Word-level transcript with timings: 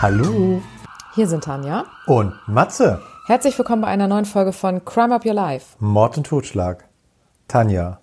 Hallo 0.00 0.60
Hier 1.14 1.26
sind 1.28 1.44
Tanja. 1.44 1.84
und 2.06 2.32
Matze. 2.46 3.00
Herzlich 3.26 3.58
willkommen 3.58 3.82
bei 3.82 3.88
einer 3.88 4.06
neuen 4.08 4.24
Folge 4.24 4.52
von 4.52 4.84
Crime 4.84 5.14
Up 5.14 5.24
Your 5.26 5.34
Life. 5.34 5.76
Mord 5.80 6.16
und 6.16 6.26
Totschlag. 6.26 6.84
Tanja, 7.48 7.98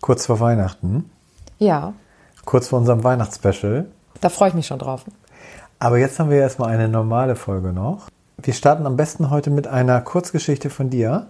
kurz 0.00 0.26
vor 0.26 0.40
Weihnachten, 0.40 1.10
Ja, 1.58 1.92
kurz 2.44 2.68
vor 2.68 2.78
unserem 2.78 3.04
Weihnachtsspecial. 3.04 3.86
da 4.20 4.28
freue 4.28 4.48
ich 4.50 4.54
mich 4.54 4.66
schon 4.66 4.78
drauf. 4.78 5.04
Aber 5.78 5.98
jetzt 5.98 6.18
haben 6.18 6.30
wir 6.30 6.38
erstmal 6.38 6.70
eine 6.70 6.88
normale 6.88 7.36
Folge 7.36 7.72
noch. 7.72 8.08
Wir 8.38 8.54
starten 8.54 8.86
am 8.86 8.96
besten 8.96 9.30
heute 9.30 9.50
mit 9.50 9.66
einer 9.66 10.00
Kurzgeschichte 10.00 10.70
von 10.70 10.90
dir. 10.90 11.26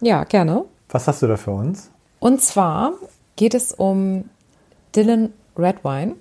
Ja, 0.00 0.24
gerne. 0.24 0.64
Was 0.88 1.06
hast 1.06 1.22
du 1.22 1.26
da 1.26 1.36
für 1.36 1.50
uns? 1.52 1.90
Und 2.18 2.40
zwar 2.42 2.92
geht 3.36 3.54
es 3.54 3.72
um 3.72 4.24
Dylan 4.96 5.32
Redwine. 5.56 6.14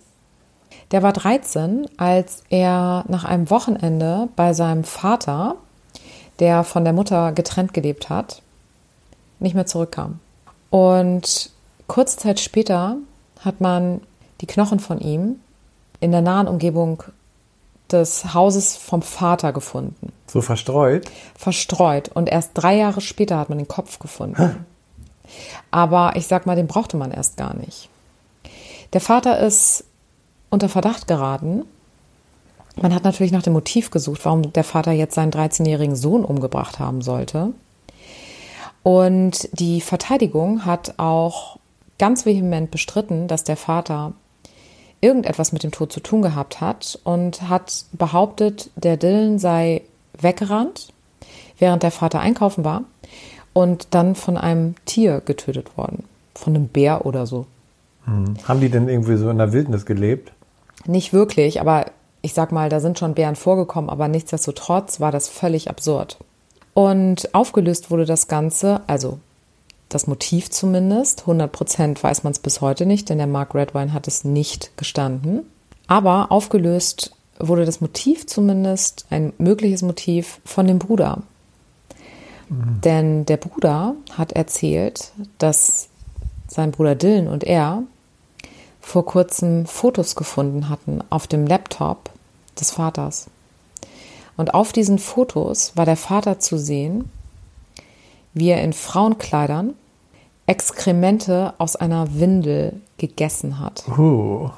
Der 0.92 1.04
war 1.04 1.14
13, 1.14 1.88
als 1.98 2.44
er 2.50 3.06
nach 3.08 3.24
einem 3.24 3.50
Wochenende 3.50 4.30
bei 4.36 4.54
seinem 4.54 4.84
Vater, 4.84 5.56
der 6.40 6.64
von 6.64 6.84
der 6.84 6.94
Mutter 6.94 7.32
getrennt 7.32 7.74
gelebt 7.74 8.10
hat, 8.10 8.42
nicht 9.40 9.56
mehr 9.56 9.66
zurückkam. 9.66 10.20
Und 10.70 11.52
kurze 11.88 12.18
Zeit 12.18 12.40
später 12.40 12.98
hat 13.40 13.62
man 13.62 14.02
die 14.42 14.48
Knochen 14.48 14.80
von 14.80 15.00
ihm 15.00 15.40
in 16.00 16.12
der 16.12 16.22
nahen 16.22 16.48
Umgebung 16.48 17.04
des 17.92 18.34
Hauses 18.34 18.78
vom 18.78 19.02
Vater 19.02 19.52
gefunden. 19.52 20.12
So 20.28 20.42
verstreut? 20.42 21.10
Verstreut. 21.36 22.10
Und 22.10 22.30
erst 22.30 22.52
drei 22.54 22.76
Jahre 22.76 23.02
später 23.02 23.38
hat 23.38 23.50
man 23.50 23.58
den 23.58 23.68
Kopf 23.68 24.00
gefunden. 24.00 24.66
Aber 25.72 26.16
ich 26.16 26.28
sag 26.28 26.46
mal, 26.46 26.56
den 26.56 26.68
brauchte 26.68 26.98
man 26.98 27.12
erst 27.12 27.38
gar 27.38 27.56
nicht. 27.56 27.90
Der 28.94 29.02
Vater 29.02 29.40
ist 29.40 29.86
unter 30.50 30.70
Verdacht 30.70 31.08
geraten. 31.08 31.64
Man 32.82 32.94
hat 32.94 33.04
natürlich 33.04 33.32
nach 33.32 33.44
dem 33.44 33.54
Motiv 33.54 33.92
gesucht, 33.92 34.24
warum 34.24 34.54
der 34.54 34.64
Vater 34.64 34.92
jetzt 34.92 35.16
seinen 35.16 35.32
13-jährigen 35.32 35.96
Sohn 35.96 36.24
umgebracht 36.24 36.80
haben 36.80 37.02
sollte. 37.02 37.54
Und 38.84 39.50
die 39.52 39.82
Verteidigung 39.82 40.66
hat 40.66 40.94
auch 40.98 41.58
ganz 41.98 42.26
vehement 42.26 42.72
bestritten, 42.72 43.28
dass 43.28 43.44
der 43.44 43.58
Vater 43.58 44.14
irgendetwas 45.02 45.52
mit 45.52 45.64
dem 45.64 45.72
Tod 45.72 45.92
zu 45.92 46.00
tun 46.00 46.22
gehabt 46.22 46.62
hat 46.62 47.00
und 47.04 47.50
hat 47.50 47.86
behauptet, 47.94 48.70
der 48.76 48.98
Dylan 48.98 49.40
sei 49.40 49.82
weggerannt, 50.20 50.94
während 51.58 51.84
der 51.84 51.92
Vater 51.92 52.20
einkaufen 52.20 52.64
war 52.64 52.84
und 53.54 53.88
dann 53.92 54.16
von 54.16 54.38
einem 54.38 54.76
Tier 54.86 55.22
getötet 55.22 55.78
worden. 55.78 56.04
Von 56.36 56.56
einem 56.56 56.68
Bär 56.68 57.06
oder 57.06 57.26
so. 57.26 57.46
Haben 58.06 58.60
die 58.60 58.70
denn 58.70 58.90
irgendwie 58.90 59.18
so 59.18 59.30
in 59.30 59.38
der 59.38 59.54
Wildnis 59.54 59.86
gelebt? 59.86 60.32
Nicht 60.86 61.14
wirklich, 61.14 61.62
aber 61.62 61.86
ich 62.22 62.34
sag 62.34 62.52
mal, 62.52 62.70
da 62.70 62.80
sind 62.80 63.00
schon 63.00 63.14
Bären 63.16 63.36
vorgekommen, 63.36 63.90
aber 63.90 64.08
nichtsdestotrotz 64.08 65.00
war 65.00 65.12
das 65.12 65.28
völlig 65.28 65.70
absurd. 65.70 66.18
Und 66.74 67.34
aufgelöst 67.34 67.92
wurde 67.92 68.06
das 68.06 68.28
Ganze, 68.28 68.82
also 68.88 69.20
das 69.90 70.08
Motiv 70.08 70.52
zumindest, 70.52 71.22
100 71.22 71.52
Prozent 71.52 72.04
weiß 72.04 72.24
man 72.24 72.32
es 72.32 72.40
bis 72.40 72.62
heute 72.62 72.86
nicht, 72.86 73.10
denn 73.10 73.18
der 73.18 73.28
Mark 73.28 73.56
Redwine 73.56 73.94
hat 73.94 74.08
es 74.08 74.24
nicht 74.24 74.78
gestanden. 74.78 75.42
Aber 75.88 76.32
aufgelöst 76.32 77.16
wurde 77.40 77.66
das 77.66 77.82
Motiv 77.82 78.28
zumindest, 78.28 79.06
ein 79.10 79.34
mögliches 79.38 79.82
Motiv 79.82 80.40
von 80.46 80.68
dem 80.68 80.78
Bruder. 80.78 81.24
Denn 82.50 83.26
der 83.26 83.38
Bruder 83.38 83.96
hat 84.18 84.32
erzählt, 84.34 85.12
dass 85.38 85.90
sein 86.48 86.72
Bruder 86.72 86.96
Dylan 86.96 87.28
und 87.28 87.44
er 87.44 87.84
vor 88.90 89.06
kurzem 89.06 89.68
Fotos 89.68 90.16
gefunden 90.16 90.68
hatten 90.68 91.04
auf 91.12 91.28
dem 91.28 91.46
Laptop 91.46 92.10
des 92.60 92.72
Vaters. 92.72 93.28
Und 94.36 94.56
auf 94.56 94.72
diesen 94.72 94.98
Fotos 94.98 95.74
war 95.76 95.86
der 95.86 95.96
Vater 95.96 96.40
zu 96.40 96.58
sehen, 96.58 97.12
wie 98.34 98.50
er 98.50 98.64
in 98.64 98.74
Frauenkleidern 98.74 99.76
Exkremente 100.48 101.54
aus 101.60 101.76
einer 101.76 102.16
Windel 102.16 102.82
gegessen 102.98 103.60
hat. 103.60 103.84
Uh, 103.88 104.50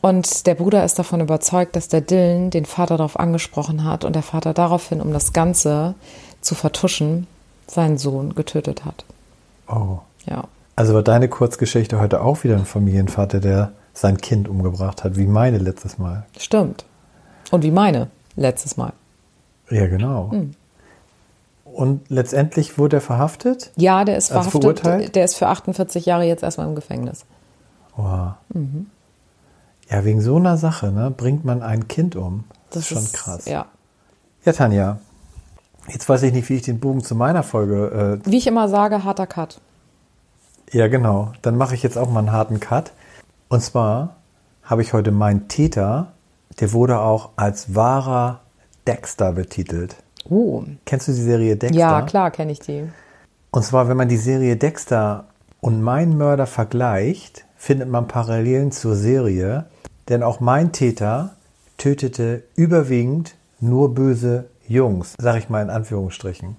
Und 0.00 0.48
der 0.48 0.56
Bruder 0.56 0.84
ist 0.84 0.98
davon 0.98 1.20
überzeugt, 1.20 1.76
dass 1.76 1.86
der 1.86 2.00
Dylan 2.00 2.50
den 2.50 2.64
Vater 2.64 2.96
darauf 2.96 3.20
angesprochen 3.20 3.84
hat 3.84 4.04
und 4.04 4.16
der 4.16 4.24
Vater 4.24 4.52
daraufhin, 4.52 5.00
um 5.00 5.12
das 5.12 5.32
Ganze 5.32 5.94
zu 6.40 6.56
vertuschen, 6.56 7.28
seinen 7.68 7.98
Sohn 7.98 8.34
getötet 8.34 8.84
hat. 8.84 9.04
oh. 9.68 9.98
Ja. 10.28 10.48
Also 10.76 10.92
war 10.94 11.02
deine 11.02 11.28
Kurzgeschichte 11.28 11.98
heute 11.98 12.20
auch 12.20 12.44
wieder 12.44 12.54
ein 12.56 12.66
Familienvater, 12.66 13.40
der 13.40 13.72
sein 13.94 14.18
Kind 14.18 14.46
umgebracht 14.46 15.04
hat, 15.04 15.16
wie 15.16 15.26
meine 15.26 15.56
letztes 15.56 15.96
Mal. 15.96 16.26
Stimmt. 16.38 16.84
Und 17.50 17.62
wie 17.62 17.70
meine 17.70 18.08
letztes 18.36 18.76
Mal. 18.76 18.92
Ja, 19.70 19.86
genau. 19.86 20.30
Und 21.64 22.10
letztendlich 22.10 22.78
wurde 22.78 22.98
er 22.98 23.00
verhaftet? 23.00 23.72
Ja, 23.76 24.04
der 24.04 24.18
ist 24.18 24.30
Also 24.30 24.50
verhaftet. 24.50 24.80
verurteilt? 24.80 25.14
Der 25.16 25.24
ist 25.24 25.34
für 25.36 25.46
48 25.46 26.04
Jahre 26.04 26.24
jetzt 26.24 26.42
erstmal 26.42 26.66
im 26.68 26.74
Gefängnis. 26.74 27.24
Wow. 27.96 28.34
Ja, 29.88 30.04
wegen 30.04 30.20
so 30.20 30.36
einer 30.36 30.58
Sache 30.58 30.92
ne, 30.92 31.10
bringt 31.10 31.44
man 31.46 31.62
ein 31.62 31.88
Kind 31.88 32.16
um. 32.16 32.44
Das, 32.70 32.82
ist 32.82 32.88
schon 32.88 33.12
krass. 33.12 33.46
Ja. 33.46 33.66
Ja, 34.44 34.52
Tanja, 34.52 34.98
jetzt 35.88 36.06
weiß 36.08 36.22
ich 36.24 36.32
nicht, 36.34 36.48
wie 36.50 36.56
ich 36.56 36.62
den 36.62 36.80
Bogen 36.80 37.02
zu 37.02 37.14
meiner 37.14 37.42
Folge. 37.42 38.20
Wie 38.24 38.36
ich 38.36 38.46
immer 38.46 38.68
sage, 38.68 39.04
harter 39.04 39.26
Cut. 39.26 39.60
Ja, 40.72 40.88
genau. 40.88 41.32
Dann 41.42 41.56
mache 41.56 41.74
ich 41.74 41.82
jetzt 41.82 41.98
auch 41.98 42.10
mal 42.10 42.20
einen 42.20 42.32
harten 42.32 42.60
Cut. 42.60 42.92
Und 43.48 43.62
zwar 43.62 44.16
habe 44.62 44.82
ich 44.82 44.92
heute 44.92 45.12
meinen 45.12 45.48
Täter, 45.48 46.12
der 46.60 46.72
wurde 46.72 46.98
auch 47.00 47.30
als 47.36 47.74
wahrer 47.74 48.40
Dexter 48.86 49.32
betitelt. 49.32 49.96
Oh. 50.28 50.64
Kennst 50.84 51.08
du 51.08 51.12
die 51.12 51.22
Serie 51.22 51.56
Dexter? 51.56 51.78
Ja, 51.78 52.02
klar 52.02 52.30
kenne 52.30 52.52
ich 52.52 52.60
die. 52.60 52.84
Und 53.50 53.62
zwar, 53.62 53.88
wenn 53.88 53.96
man 53.96 54.08
die 54.08 54.16
Serie 54.16 54.56
Dexter 54.56 55.24
und 55.60 55.82
Mein 55.82 56.16
Mörder 56.18 56.46
vergleicht, 56.46 57.44
findet 57.56 57.88
man 57.88 58.08
Parallelen 58.08 58.72
zur 58.72 58.96
Serie, 58.96 59.66
denn 60.08 60.22
auch 60.22 60.40
mein 60.40 60.72
Täter 60.72 61.36
tötete 61.78 62.42
überwiegend 62.54 63.34
nur 63.60 63.94
böse 63.94 64.46
Jungs, 64.68 65.14
sag 65.18 65.38
ich 65.38 65.48
mal 65.48 65.62
in 65.62 65.70
Anführungsstrichen. 65.70 66.56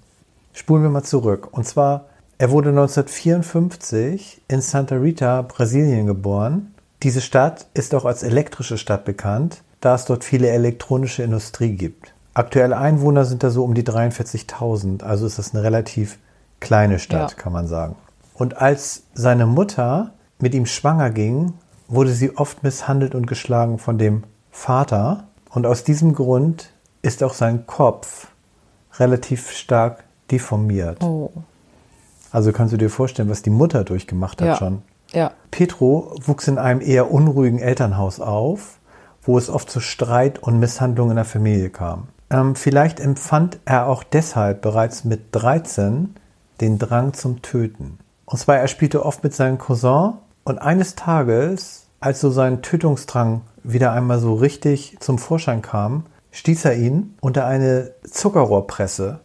Spulen 0.54 0.84
wir 0.84 0.90
mal 0.90 1.04
zurück. 1.04 1.50
Und 1.52 1.68
zwar, 1.68 2.06
er 2.38 2.52
wurde 2.52 2.70
1954 2.70 4.42
in 4.48 4.62
Santa 4.62 4.96
Rita, 4.96 5.42
Brasilien 5.42 6.06
geboren. 6.06 6.74
Diese 7.04 7.22
Stadt 7.22 7.68
ist 7.74 7.94
auch 7.96 8.06
als 8.06 8.24
elektrische 8.24 8.78
Stadt 8.78 9.06
bekannt, 9.06 9.64
da 9.82 9.96
es 9.96 10.06
dort 10.06 10.24
viele 10.24 10.50
elektronische 10.50 11.24
Industrie 11.24 11.72
gibt. 11.72 12.14
Aktuelle 12.34 12.78
Einwohner 12.78 13.26
sind 13.26 13.44
da 13.44 13.50
so 13.50 13.64
um 13.64 13.74
die 13.74 13.84
43.000, 13.84 15.04
also 15.04 15.26
ist 15.26 15.40
das 15.40 15.54
eine 15.54 15.64
relativ 15.64 16.20
kleine 16.60 17.00
Stadt, 17.00 17.32
Ja. 17.32 17.38
kann 17.38 17.54
man 17.54 17.68
sagen. 17.68 17.96
Und 18.36 18.58
als 18.62 19.04
seine 19.14 19.48
Mutter 19.48 20.12
mit 20.40 20.54
ihm 20.54 20.68
schwanger 20.68 21.10
ging, 21.10 21.54
wurde 21.88 22.12
sie 22.12 22.38
oft 22.38 22.64
misshandelt 22.64 23.16
und 23.16 23.26
geschlagen 23.26 23.80
von 23.80 23.98
dem 23.98 24.24
Vater. 24.52 25.24
Und 25.50 25.66
aus 25.66 25.84
diesem 25.84 26.14
Grund 26.14 26.70
ist 27.02 27.24
auch 27.24 27.34
sein 27.34 27.66
Kopf 27.66 28.28
relativ 29.00 29.52
stark 29.52 30.04
deformiert. 30.30 31.04
Oh. 31.04 31.32
Also 32.38 32.52
kannst 32.52 32.72
du 32.72 32.78
dir 32.78 32.92
vorstellen, 32.92 33.32
was 33.32 33.42
die 33.42 33.50
Mutter 33.50 33.84
durchgemacht 33.84 34.40
hat 34.44 34.48
Ja. 34.48 34.56
schon. 34.58 34.84
Ja. 35.12 35.32
Petro 35.50 36.14
wuchs 36.24 36.48
in 36.48 36.60
einem 36.60 36.82
eher 36.82 37.10
unruhigen 37.10 37.58
Elternhaus 37.58 38.20
auf, 38.20 38.78
wo 39.24 39.40
es 39.40 39.50
oft 39.50 39.72
zu 39.72 39.80
Streit 39.80 40.38
und 40.38 40.60
Misshandlungen 40.60 41.14
in 41.14 41.16
der 41.16 41.26
Familie 41.26 41.72
kam. 41.72 42.10
Ähm, 42.30 42.56
vielleicht 42.56 43.00
empfand 43.00 43.58
er 43.66 43.88
auch 43.88 44.04
deshalb 44.04 44.62
bereits 44.62 45.04
mit 45.04 45.30
13 45.32 46.14
den 46.62 46.78
Drang 46.78 47.14
zum 47.14 47.42
Töten. 47.42 47.98
Und 48.26 48.38
zwar, 48.38 48.58
er 48.58 48.68
spielte 48.68 49.04
oft 49.04 49.24
mit 49.24 49.34
seinem 49.34 49.58
Cousin 49.58 50.14
und 50.44 50.60
eines 50.60 50.94
Tages, 50.94 51.88
als 52.00 52.22
so 52.22 52.30
sein 52.30 52.62
Tötungsdrang 52.62 53.42
wieder 53.64 53.94
einmal 53.94 54.20
so 54.20 54.36
richtig 54.36 54.98
zum 55.00 55.18
Vorschein 55.18 55.64
kam, 55.64 56.04
stieß 56.30 56.66
er 56.66 56.76
ihn 56.76 57.16
unter 57.20 57.48
eine 57.48 57.96
Zuckerrohrpresse. 58.04 59.22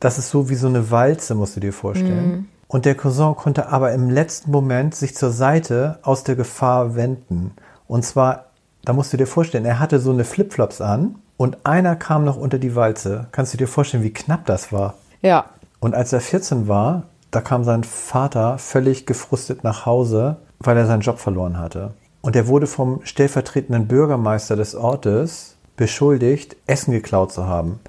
Das 0.00 0.18
ist 0.18 0.30
so 0.30 0.48
wie 0.48 0.54
so 0.54 0.66
eine 0.66 0.90
Walze, 0.90 1.34
musst 1.34 1.56
du 1.56 1.60
dir 1.60 1.72
vorstellen. 1.72 2.48
Und 2.68 2.84
der 2.84 2.94
Cousin 2.94 3.34
konnte 3.34 3.68
aber 3.68 3.92
im 3.92 4.10
letzten 4.10 4.50
Moment 4.50 4.94
sich 4.94 5.14
zur 5.14 5.30
Seite 5.30 5.98
aus 6.02 6.24
der 6.24 6.36
Gefahr 6.36 6.94
wenden. 6.94 7.52
Und 7.86 8.04
zwar, 8.04 8.46
da 8.84 8.92
musst 8.92 9.12
du 9.12 9.16
dir 9.16 9.26
vorstellen, 9.26 9.64
er 9.64 9.78
hatte 9.78 9.98
so 9.98 10.10
eine 10.10 10.24
Flipflops 10.24 10.80
an 10.80 11.16
und 11.36 11.66
einer 11.66 11.96
kam 11.96 12.24
noch 12.24 12.36
unter 12.36 12.58
die 12.58 12.76
Walze. 12.76 13.26
Kannst 13.32 13.52
du 13.52 13.58
dir 13.58 13.66
vorstellen, 13.66 14.02
wie 14.02 14.12
knapp 14.12 14.46
das 14.46 14.72
war? 14.72 14.94
Ja. 15.20 15.46
Und 15.80 15.94
als 15.94 16.12
er 16.12 16.20
14 16.20 16.68
war, 16.68 17.02
da 17.30 17.40
kam 17.40 17.64
sein 17.64 17.84
Vater 17.84 18.58
völlig 18.58 19.04
gefrustet 19.04 19.64
nach 19.64 19.84
Hause, 19.84 20.36
weil 20.60 20.76
er 20.76 20.86
seinen 20.86 21.00
Job 21.00 21.18
verloren 21.18 21.58
hatte. 21.58 21.92
Und 22.22 22.36
er 22.36 22.46
wurde 22.46 22.66
vom 22.66 23.00
stellvertretenden 23.04 23.88
Bürgermeister 23.88 24.56
des 24.56 24.74
Ortes 24.74 25.56
beschuldigt, 25.76 26.56
Essen 26.66 26.92
geklaut 26.92 27.32
zu 27.32 27.46
haben. 27.46 27.80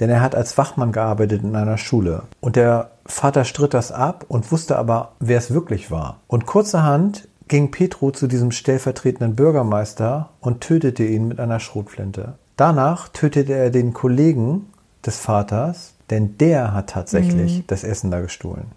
Denn 0.00 0.10
er 0.10 0.20
hat 0.20 0.34
als 0.34 0.58
Wachmann 0.58 0.92
gearbeitet 0.92 1.42
in 1.42 1.56
einer 1.56 1.78
Schule. 1.78 2.24
Und 2.40 2.56
der 2.56 2.90
Vater 3.06 3.44
stritt 3.44 3.74
das 3.74 3.92
ab 3.92 4.24
und 4.28 4.50
wusste 4.52 4.76
aber, 4.76 5.12
wer 5.20 5.38
es 5.38 5.52
wirklich 5.52 5.90
war. 5.90 6.20
Und 6.26 6.46
kurzerhand 6.46 7.28
ging 7.48 7.70
Petro 7.70 8.10
zu 8.10 8.26
diesem 8.26 8.50
stellvertretenden 8.50 9.36
Bürgermeister 9.36 10.30
und 10.40 10.60
tötete 10.60 11.04
ihn 11.04 11.28
mit 11.28 11.40
einer 11.40 11.60
Schrotflinte. 11.60 12.34
Danach 12.56 13.08
tötete 13.08 13.52
er 13.52 13.70
den 13.70 13.92
Kollegen 13.92 14.66
des 15.04 15.18
Vaters, 15.18 15.94
denn 16.10 16.38
der 16.38 16.72
hat 16.72 16.90
tatsächlich 16.90 17.64
das 17.66 17.84
Essen 17.84 18.10
da 18.10 18.20
gestohlen. 18.20 18.72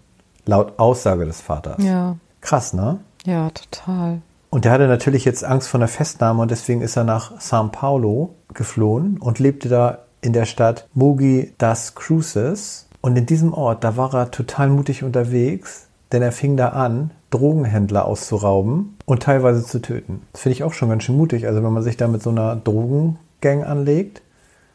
Laut 0.46 0.78
Aussage 0.78 1.26
des 1.26 1.40
Vaters. 1.40 1.82
Ja. 1.82 2.16
Krass, 2.40 2.72
ne? 2.72 3.00
Ja, 3.24 3.50
total. 3.50 4.22
Und 4.50 4.64
der 4.64 4.72
hatte 4.72 4.88
natürlich 4.88 5.24
jetzt 5.24 5.44
Angst 5.44 5.68
vor 5.68 5.78
einer 5.78 5.88
Festnahme 5.88 6.42
und 6.42 6.50
deswegen 6.50 6.80
ist 6.80 6.96
er 6.96 7.04
nach 7.04 7.38
São 7.38 7.68
Paulo 7.68 8.34
geflohen 8.52 9.18
und 9.18 9.38
lebte 9.38 9.68
da 9.68 9.98
in 10.20 10.32
der 10.32 10.44
Stadt 10.44 10.88
Mogi 10.94 11.52
das 11.58 11.94
Cruces. 11.94 12.86
Und 13.00 13.16
in 13.16 13.26
diesem 13.26 13.54
Ort, 13.54 13.84
da 13.84 13.96
war 13.96 14.14
er 14.14 14.30
total 14.30 14.68
mutig 14.68 15.02
unterwegs, 15.02 15.86
denn 16.12 16.22
er 16.22 16.32
fing 16.32 16.56
da 16.56 16.68
an, 16.68 17.12
Drogenhändler 17.30 18.04
auszurauben 18.04 18.96
und 19.06 19.22
teilweise 19.22 19.64
zu 19.64 19.80
töten. 19.80 20.22
Das 20.32 20.42
finde 20.42 20.54
ich 20.54 20.64
auch 20.64 20.72
schon 20.72 20.88
ganz 20.88 21.04
schön 21.04 21.16
mutig. 21.16 21.46
Also 21.46 21.62
wenn 21.62 21.72
man 21.72 21.82
sich 21.82 21.96
da 21.96 22.08
mit 22.08 22.22
so 22.22 22.30
einer 22.30 22.56
Drogengang 22.56 23.64
anlegt. 23.64 24.22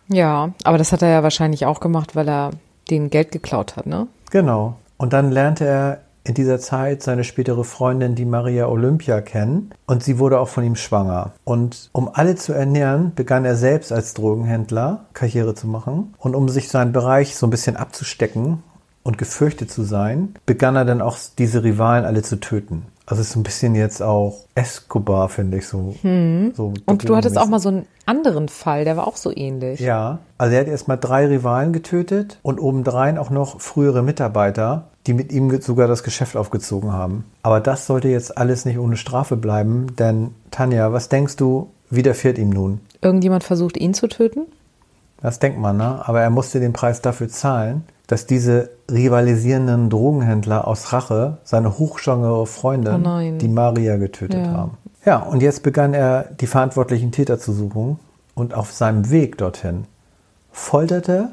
Ja, 0.08 0.52
aber 0.64 0.78
das 0.78 0.92
hat 0.92 1.02
er 1.02 1.10
ja 1.10 1.24
wahrscheinlich 1.24 1.66
auch 1.66 1.80
gemacht, 1.80 2.16
weil 2.16 2.30
er 2.30 2.52
denen 2.90 3.10
Geld 3.10 3.32
geklaut 3.32 3.76
hat, 3.76 3.86
ne? 3.86 4.08
Genau. 4.32 4.76
Und 4.98 5.14
dann 5.14 5.32
lernte 5.32 5.66
er 5.66 6.00
in 6.26 6.34
dieser 6.34 6.60
Zeit 6.60 7.04
seine 7.04 7.24
spätere 7.24 7.64
Freundin, 7.64 8.16
die 8.16 8.26
Maria 8.26 8.68
Olympia, 8.68 9.22
kennen. 9.22 9.70
Und 9.86 10.04
sie 10.04 10.18
wurde 10.20 10.40
auch 10.40 10.50
von 10.50 10.64
ihm 10.64 10.76
schwanger. 10.76 11.34
Und 11.44 11.90
um 11.94 12.10
alle 12.12 12.36
zu 12.36 12.52
ernähren, 12.52 13.14
begann 13.16 13.46
er 13.46 13.56
selbst 13.56 13.92
als 13.92 14.14
Drogenhändler 14.16 15.06
Karriere 15.14 15.54
zu 15.54 15.68
machen. 15.68 16.16
Und 16.18 16.36
um 16.36 16.50
sich 16.50 16.70
seinen 16.70 16.92
Bereich 16.92 17.36
so 17.36 17.46
ein 17.46 17.52
bisschen 17.52 17.78
abzustecken 17.78 18.64
und 19.04 19.20
gefürchtet 19.20 19.72
zu 19.72 19.84
sein, 19.84 20.34
begann 20.48 20.76
er 20.76 20.84
dann 20.84 21.02
auch 21.02 21.18
diese 21.38 21.64
Rivalen 21.64 22.06
alle 22.06 22.24
zu 22.24 22.40
töten. 22.40 22.88
Also 23.06 23.22
es 23.22 23.28
ist 23.28 23.34
so 23.34 23.40
ein 23.40 23.44
bisschen 23.44 23.76
jetzt 23.76 24.02
auch 24.02 24.46
Escobar, 24.56 25.30
finde 25.30 25.58
ich 25.58 25.68
so. 25.68 25.94
so 26.02 26.74
Und 26.86 27.08
du 27.08 27.16
hattest 27.16 27.38
auch 27.38 27.48
mal 27.48 27.60
so 27.60 27.70
einen 27.70 27.86
anderen 28.06 28.50
Fall, 28.50 28.84
der 28.84 28.98
war 28.98 29.08
auch 29.08 29.18
so 29.18 29.32
ähnlich. 29.36 29.80
Ja, 29.80 30.20
also 30.38 30.56
er 30.56 30.62
hat 30.62 30.68
erstmal 30.68 30.98
drei 30.98 31.28
Rivalen 31.28 31.72
getötet 31.72 32.40
und 32.42 32.60
obendrein 32.60 33.18
auch 33.18 33.30
noch 33.30 33.62
frühere 33.62 34.02
Mitarbeiter, 34.02 34.88
die 35.06 35.14
mit 35.14 35.32
ihm 35.32 35.62
sogar 35.62 35.88
das 35.88 36.04
Geschäft 36.04 36.36
aufgezogen 36.36 36.94
haben. 36.94 37.26
Aber 37.44 37.60
das 37.60 37.86
sollte 37.86 38.08
jetzt 38.08 38.38
alles 38.38 38.66
nicht 38.66 38.80
ohne 38.80 38.98
Strafe 38.98 39.36
bleiben, 39.36 39.96
denn 39.98 40.32
Tanja, 40.50 40.92
was 40.92 41.10
denkst 41.10 41.36
du, 41.36 41.70
widerfährt 41.90 42.40
ihm 42.40 42.50
nun? 42.50 42.80
Irgendjemand 43.02 43.44
versucht, 43.44 43.78
ihn 43.78 43.94
zu 43.94 44.08
töten? 44.08 44.48
Das 45.26 45.40
denkt 45.40 45.58
man, 45.58 45.78
ne? 45.78 46.08
Aber 46.08 46.22
er 46.22 46.30
musste 46.30 46.60
den 46.60 46.72
Preis 46.72 47.02
dafür 47.02 47.30
zahlen, 47.30 47.84
dass 48.06 48.28
diese 48.28 48.70
rivalisierenden 48.92 49.90
Drogenhändler 49.90 50.68
aus 50.68 50.94
Rache 50.94 51.40
seine 51.44 51.80
hochschwangere 51.80 52.42
Oh 52.42 52.46
Freundin, 52.46 53.02
nein. 53.02 53.40
die 53.40 53.48
Maria, 53.48 53.98
getötet 53.98 54.46
Ja. 54.46 54.52
haben. 54.52 54.78
Ja, 55.04 55.18
und 55.18 55.42
jetzt 55.42 55.64
begann 55.64 55.96
er, 55.96 56.26
die 56.40 56.46
verantwortlichen 56.46 57.12
Täter 57.12 57.40
zu 57.40 57.54
suchen 57.54 57.98
und 58.36 58.54
auf 58.54 58.72
seinem 58.72 59.10
Weg 59.10 59.40
dorthin 59.40 59.86
folterte 60.52 61.30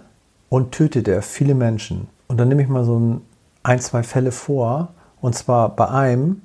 und 0.49 0.73
tötete 0.73 1.13
er 1.13 1.21
viele 1.21 1.55
Menschen. 1.55 2.09
Und 2.29 2.39
dann 2.41 2.49
nehme 2.49 2.63
ich 2.63 2.69
mal 2.71 2.85
so 2.87 2.99
ein, 2.99 3.21
ein, 3.63 3.79
zwei 3.81 4.03
Fälle 4.03 4.33
vor. 4.33 4.89
Und 5.21 5.35
zwar 5.35 5.69
bei 5.77 5.89
einem, 5.91 6.41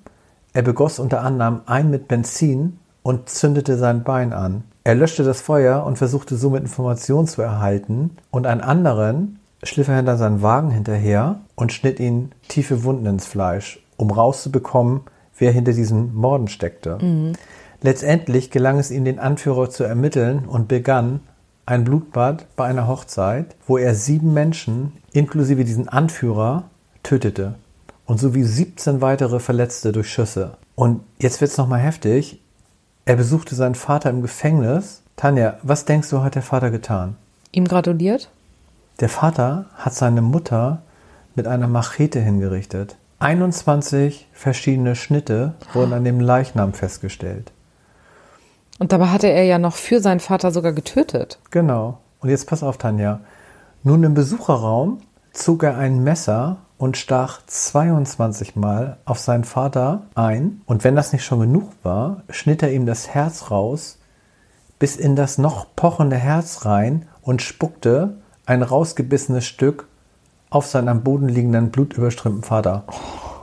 er 0.51 0.63
begoss 0.63 0.99
unter 0.99 1.21
anderem 1.21 1.61
einen 1.65 1.91
mit 1.91 2.09
Benzin 2.09 2.77
und 3.03 3.29
zündete 3.29 3.77
sein 3.77 4.03
Bein 4.03 4.33
an. 4.33 4.65
Er 4.87 4.95
löschte 4.95 5.25
das 5.25 5.41
Feuer 5.41 5.83
und 5.85 5.97
versuchte 5.97 6.37
somit 6.37 6.61
Informationen 6.61 7.27
zu 7.27 7.41
erhalten. 7.41 8.11
Und 8.31 8.47
einen 8.47 8.61
anderen 8.61 9.39
schliff 9.61 9.89
er 9.89 9.97
hinter 9.97 10.15
seinen 10.15 10.41
Wagen 10.41 10.71
hinterher 10.71 11.41
und 11.55 11.73
schnitt 11.73 11.99
ihn 11.99 12.31
tiefe 12.47 12.85
Wunden 12.85 13.05
ins 13.05 13.25
Fleisch, 13.25 13.85
um 13.97 14.11
rauszubekommen, 14.11 15.01
wer 15.37 15.51
hinter 15.51 15.73
diesen 15.73 16.15
Morden 16.15 16.47
steckte. 16.47 16.99
Letztendlich 17.81 18.49
gelang 18.49 18.79
es 18.79 18.89
ihm, 18.89 19.03
den 19.03 19.19
Anführer 19.19 19.69
zu 19.69 19.83
ermitteln 19.83 20.45
und 20.45 20.69
begann 20.69 21.19
ein 21.65 21.83
Blutbad 21.83 22.45
bei 22.55 22.63
einer 22.63 22.87
Hochzeit, 22.87 23.57
wo 23.67 23.77
er 23.77 23.93
sieben 23.93 24.33
Menschen, 24.33 24.93
inklusive 25.11 25.65
diesen 25.65 25.89
Anführer, 25.89 26.63
tötete 27.03 27.55
und 28.05 28.21
sowie 28.21 28.43
17 28.43 29.01
weitere 29.01 29.41
verletzte 29.41 29.91
durch 29.91 30.07
Schüsse. 30.09 30.55
Und 30.75 31.01
jetzt 31.19 31.41
wird's 31.41 31.57
noch 31.57 31.67
mal 31.67 31.81
heftig. 31.81 32.39
Er 33.07 33.15
besuchte 33.15 33.55
seinen 33.55 33.75
Vater 33.75 34.09
im 34.09 34.21
Gefängnis. 34.21 35.01
Tanja, 35.15 35.59
was 35.63 35.85
denkst 35.85 36.09
du, 36.09 36.23
hat 36.23 36.35
der 36.35 36.41
Vater 36.41 36.71
getan? 36.71 37.15
Ihm 37.53 37.63
gratuliert? 37.63 38.29
Der 38.99 39.07
Vater 39.07 39.67
hat 39.77 39.93
seine 39.93 40.21
Mutter 40.21 40.81
mit 41.33 41.47
einer 41.47 41.69
Machete 41.69 42.19
hingerichtet. 42.19 42.97
21 43.19 44.27
verschiedene 44.33 44.97
Schnitte 44.97 45.53
wurden 45.71 45.93
an 45.93 46.03
dem 46.03 46.19
Leichnam 46.19 46.73
festgestellt. 46.73 47.53
Und 48.77 48.91
dabei 48.91 49.05
hatte 49.07 49.27
er 49.27 49.45
ja 49.45 49.57
noch 49.57 49.77
für 49.77 50.01
seinen 50.01 50.19
Vater 50.19 50.51
sogar 50.51 50.73
getötet. 50.73 51.39
Genau. 51.49 51.99
Und 52.19 52.27
jetzt 52.27 52.45
pass 52.45 52.61
auf, 52.61 52.77
Tanja. 52.77 53.21
Nun 53.83 54.03
im 54.03 54.15
Besucherraum 54.15 54.99
zog 55.31 55.63
er 55.63 55.77
ein 55.77 56.03
Messer 56.03 56.57
und 56.77 56.97
stach 56.97 57.41
22 57.45 58.55
Mal 58.55 58.97
auf 59.05 59.19
seinen 59.19 59.43
Vater 59.43 60.03
ein. 60.15 60.61
Und 60.65 60.83
wenn 60.83 60.95
das 60.95 61.11
nicht 61.13 61.25
schon 61.25 61.39
genug 61.39 61.71
war, 61.83 62.23
schnitt 62.29 62.61
er 62.61 62.71
ihm 62.71 62.85
das 62.85 63.09
Herz 63.09 63.49
raus, 63.49 63.97
bis 64.79 64.95
in 64.95 65.15
das 65.15 65.37
noch 65.37 65.67
pochende 65.75 66.17
Herz 66.17 66.65
rein 66.65 67.07
und 67.21 67.41
spuckte 67.41 68.17
ein 68.45 68.61
rausgebissenes 68.61 69.45
Stück 69.45 69.87
auf 70.49 70.67
seinen 70.67 70.87
am 70.87 71.03
Boden 71.03 71.27
liegenden 71.27 71.71
blutüberströmten 71.71 72.43
Vater. 72.43 72.83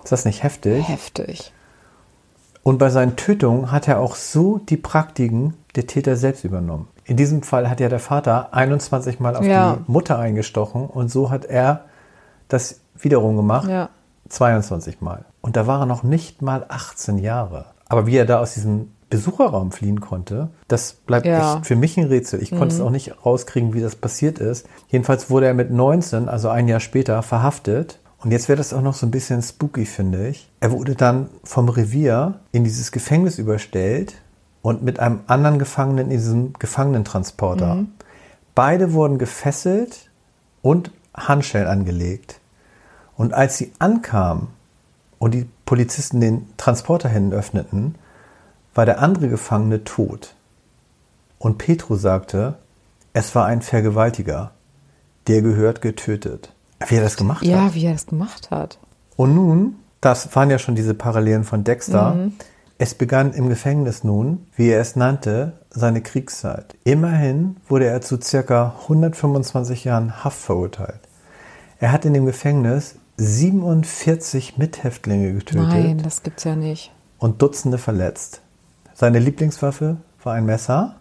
Ist 0.02 0.12
das 0.12 0.24
nicht 0.24 0.42
heftig? 0.42 0.86
Heftig. 0.88 1.52
Und 2.62 2.78
bei 2.78 2.88
seinen 2.88 3.16
Tötungen 3.16 3.70
hat 3.72 3.88
er 3.88 4.00
auch 4.00 4.14
so 4.14 4.58
die 4.58 4.78
Praktiken 4.78 5.54
der 5.76 5.86
Täter 5.86 6.16
selbst 6.16 6.44
übernommen. 6.44 6.88
In 7.04 7.18
diesem 7.18 7.42
Fall 7.42 7.68
hat 7.68 7.80
ja 7.80 7.90
der 7.90 7.98
Vater 7.98 8.54
21 8.54 9.20
Mal 9.20 9.36
auf 9.36 9.44
Ja. 9.44 9.76
die 9.86 9.92
Mutter 9.92 10.18
eingestochen 10.18 10.86
und 10.86 11.10
so 11.10 11.30
hat 11.30 11.44
er 11.44 11.84
das 12.48 12.80
wiederum 13.04 13.36
gemacht, 13.36 13.68
Ja. 13.70 13.90
22 14.28 15.00
Mal. 15.00 15.24
Und 15.40 15.56
da 15.56 15.66
war 15.66 15.80
er 15.80 15.86
noch 15.86 16.02
nicht 16.02 16.42
mal 16.42 16.64
18 16.68 17.18
Jahre. 17.18 17.66
Aber 17.88 18.06
wie 18.06 18.16
er 18.16 18.24
da 18.24 18.40
aus 18.40 18.54
diesem 18.54 18.90
Besucherraum 19.10 19.70
fliehen 19.70 20.00
konnte, 20.00 20.48
das 20.66 20.94
bleibt 20.94 21.26
Ja. 21.26 21.38
Mhm. 21.38 21.56
echt 21.58 21.66
für 21.66 21.76
mich 21.76 21.96
ein 21.98 22.06
Rätsel. 22.06 22.42
Ich 22.42 22.50
konnte 22.50 22.74
es 22.74 22.80
auch 22.80 22.90
nicht 22.90 23.24
rauskriegen, 23.24 23.74
wie 23.74 23.80
das 23.80 23.94
passiert 23.96 24.38
ist. 24.38 24.66
Jedenfalls 24.88 25.30
wurde 25.30 25.46
er 25.46 25.54
mit 25.54 25.70
19, 25.70 26.28
also 26.28 26.48
ein 26.48 26.66
Jahr 26.68 26.80
später, 26.80 27.22
verhaftet. 27.22 28.00
Und 28.18 28.30
jetzt 28.30 28.48
wird 28.48 28.58
das 28.58 28.72
auch 28.72 28.80
noch 28.80 28.94
so 28.94 29.06
ein 29.06 29.10
bisschen 29.10 29.42
spooky, 29.42 29.84
finde 29.84 30.28
ich. 30.28 30.50
Er 30.60 30.72
wurde 30.72 30.94
dann 30.94 31.28
vom 31.44 31.68
Revier 31.68 32.40
in 32.52 32.64
dieses 32.64 32.90
Gefängnis 32.90 33.38
überstellt 33.38 34.14
und 34.62 34.82
mit 34.82 34.98
einem 34.98 35.20
anderen 35.26 35.58
Gefangenen 35.58 36.06
in 36.06 36.10
diesem 36.10 36.54
Gefangenentransporter. 36.58 37.84
Beide 38.54 38.94
wurden 38.94 39.18
gefesselt 39.18 40.10
und 40.62 40.90
Handschellen 41.14 41.68
angelegt. 41.68 42.40
Und 43.16 43.32
als 43.32 43.56
sie 43.56 43.72
ankamen 43.78 44.48
und 45.18 45.34
die 45.34 45.48
Polizisten 45.66 46.20
den 46.20 46.46
Transporter 46.56 47.08
hinten 47.08 47.32
öffneten, 47.32 47.94
war 48.74 48.86
der 48.86 49.00
andere 49.00 49.28
Gefangene 49.28 49.84
tot. 49.84 50.34
Und 51.38 51.58
Petro 51.58 51.96
sagte, 51.96 52.58
es 53.12 53.34
war 53.34 53.46
ein 53.46 53.62
Vergewaltiger. 53.62 54.50
Der 55.28 55.42
gehört 55.42 55.80
getötet. 55.80 56.52
Wie 56.86 56.96
er 56.96 57.02
das 57.02 57.16
gemacht 57.16 57.40
hat. 57.40 57.48
Ja, 57.48 57.74
wie 57.74 57.86
er 57.86 57.92
das 57.92 58.06
gemacht 58.06 58.50
hat. 58.50 58.78
Und 59.16 59.34
nun, 59.34 59.76
das 60.00 60.34
waren 60.34 60.50
ja 60.50 60.58
schon 60.58 60.74
diese 60.74 60.94
Parallelen 60.94 61.44
von 61.44 61.64
Dexter, 61.64 62.30
es 62.76 62.94
begann 62.94 63.32
im 63.32 63.48
Gefängnis 63.48 64.02
nun, 64.02 64.46
wie 64.56 64.68
er 64.68 64.80
es 64.80 64.96
nannte, 64.96 65.52
seine 65.70 66.02
Kriegszeit. 66.02 66.74
Immerhin 66.82 67.56
wurde 67.68 67.86
er 67.86 68.00
zu 68.00 68.20
circa 68.20 68.74
125 68.82 69.84
Jahren 69.84 70.24
Haft 70.24 70.40
verurteilt. 70.40 71.00
Er 71.78 71.92
hat 71.92 72.04
in 72.04 72.14
dem 72.14 72.26
Gefängnis 72.26 72.96
47 73.16 74.58
Mithäftlinge 74.58 75.32
getötet 75.32 75.68
Nein, 75.68 75.98
das 76.02 76.22
gibt's 76.22 76.44
ja 76.44 76.56
nicht. 76.56 76.92
und 77.18 77.40
Dutzende 77.42 77.78
verletzt. 77.78 78.40
Seine 78.92 79.18
Lieblingswaffe 79.18 79.96
war 80.22 80.34
ein 80.34 80.46
Messer. 80.46 80.96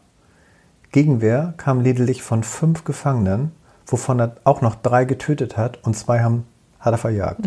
Gegenwehr 0.91 1.53
kam 1.57 1.81
lediglich 1.81 2.21
von 2.21 2.43
fünf 2.43 2.83
Gefangenen, 2.83 3.51
wovon 3.87 4.19
er 4.19 4.35
auch 4.43 4.61
noch 4.61 4.75
drei 4.75 5.05
getötet 5.05 5.57
hat 5.57 5.79
und 5.83 5.95
zwei 5.95 6.21
haben, 6.21 6.45
hat 6.79 6.93
er 6.93 6.97
verjagt. 6.97 7.41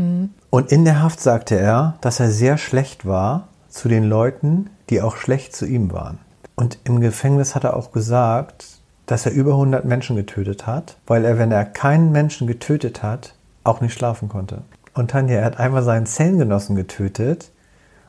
Und 0.50 0.72
in 0.72 0.84
der 0.84 1.02
Haft 1.02 1.20
sagte 1.20 1.56
er, 1.58 1.96
dass 2.00 2.20
er 2.20 2.30
sehr 2.30 2.58
schlecht 2.58 3.06
war 3.06 3.48
zu 3.68 3.88
den 3.88 4.04
Leuten, 4.04 4.70
die 4.90 5.00
auch 5.02 5.16
schlecht 5.16 5.54
zu 5.54 5.66
ihm 5.66 5.92
waren. 5.92 6.18
Und 6.56 6.78
im 6.84 7.00
Gefängnis 7.00 7.54
hat 7.54 7.64
er 7.64 7.76
auch 7.76 7.92
gesagt, 7.92 8.66
dass 9.06 9.26
er 9.26 9.32
über 9.32 9.52
100 9.52 9.84
Menschen 9.84 10.16
getötet 10.16 10.66
hat, 10.66 10.96
weil 11.06 11.24
er, 11.24 11.38
wenn 11.38 11.52
er 11.52 11.64
keinen 11.64 12.10
Menschen 12.10 12.46
getötet 12.46 13.02
hat, 13.02 13.34
auch 13.66 13.80
nicht 13.80 13.94
schlafen 13.94 14.28
konnte. 14.28 14.62
Und 14.94 15.10
Tanja, 15.10 15.36
er 15.38 15.44
hat 15.44 15.58
einmal 15.58 15.82
seinen 15.82 16.06
Zellengenossen 16.06 16.76
getötet. 16.76 17.50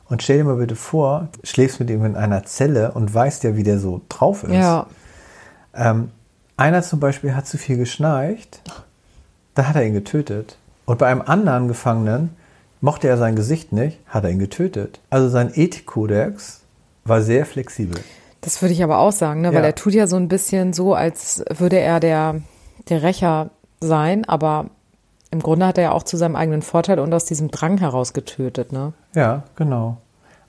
Und 0.08 0.22
stell 0.22 0.38
dir 0.38 0.44
mal 0.44 0.56
bitte 0.56 0.76
vor, 0.76 1.28
schläfst 1.44 1.80
mit 1.80 1.90
ihm 1.90 2.04
in 2.04 2.16
einer 2.16 2.44
Zelle 2.44 2.92
und 2.92 3.12
weißt 3.12 3.44
ja, 3.44 3.56
wie 3.56 3.62
der 3.62 3.78
so 3.78 4.00
drauf 4.08 4.42
ist. 4.44 4.52
Ja. 4.52 4.86
Ähm, 5.74 6.10
einer 6.56 6.82
zum 6.82 6.98
Beispiel 6.98 7.34
hat 7.36 7.46
zu 7.46 7.58
viel 7.58 7.76
geschnarcht, 7.76 8.62
da 9.54 9.66
hat 9.68 9.76
er 9.76 9.84
ihn 9.84 9.92
getötet. 9.92 10.56
Und 10.86 10.98
bei 10.98 11.06
einem 11.08 11.20
anderen 11.20 11.68
Gefangenen, 11.68 12.30
Mochte 12.80 13.08
er 13.08 13.16
sein 13.18 13.34
Gesicht 13.34 13.72
nicht, 13.72 13.98
hat 14.06 14.22
er 14.24 14.30
ihn 14.30 14.38
getötet. 14.38 15.00
Also 15.10 15.28
sein 15.28 15.50
Ethikkodex 15.52 16.60
war 17.04 17.22
sehr 17.22 17.44
flexibel. 17.44 18.00
Das 18.40 18.62
würde 18.62 18.72
ich 18.72 18.84
aber 18.84 18.98
auch 18.98 19.10
sagen, 19.10 19.40
ne? 19.40 19.48
weil 19.48 19.62
Ja. 19.62 19.66
er 19.66 19.74
tut 19.74 19.94
ja 19.94 20.06
so 20.06 20.14
ein 20.16 20.28
bisschen 20.28 20.72
so, 20.72 20.94
als 20.94 21.44
würde 21.56 21.80
er 21.80 21.98
der, 21.98 22.36
der 22.88 23.02
Rächer 23.02 23.50
sein, 23.80 24.24
aber 24.26 24.66
im 25.30 25.40
Grunde 25.40 25.66
hat 25.66 25.78
er 25.78 25.84
ja 25.84 25.92
auch 25.92 26.02
zu 26.02 26.16
seinem 26.16 26.36
eigenen 26.36 26.62
Vorteil 26.62 26.98
und 26.98 27.12
aus 27.12 27.24
diesem 27.24 27.50
Drang 27.50 27.78
heraus 27.78 28.12
getötet. 28.12 28.72
Ne? 28.72 28.92
Ja, 29.14 29.44
genau. 29.56 29.98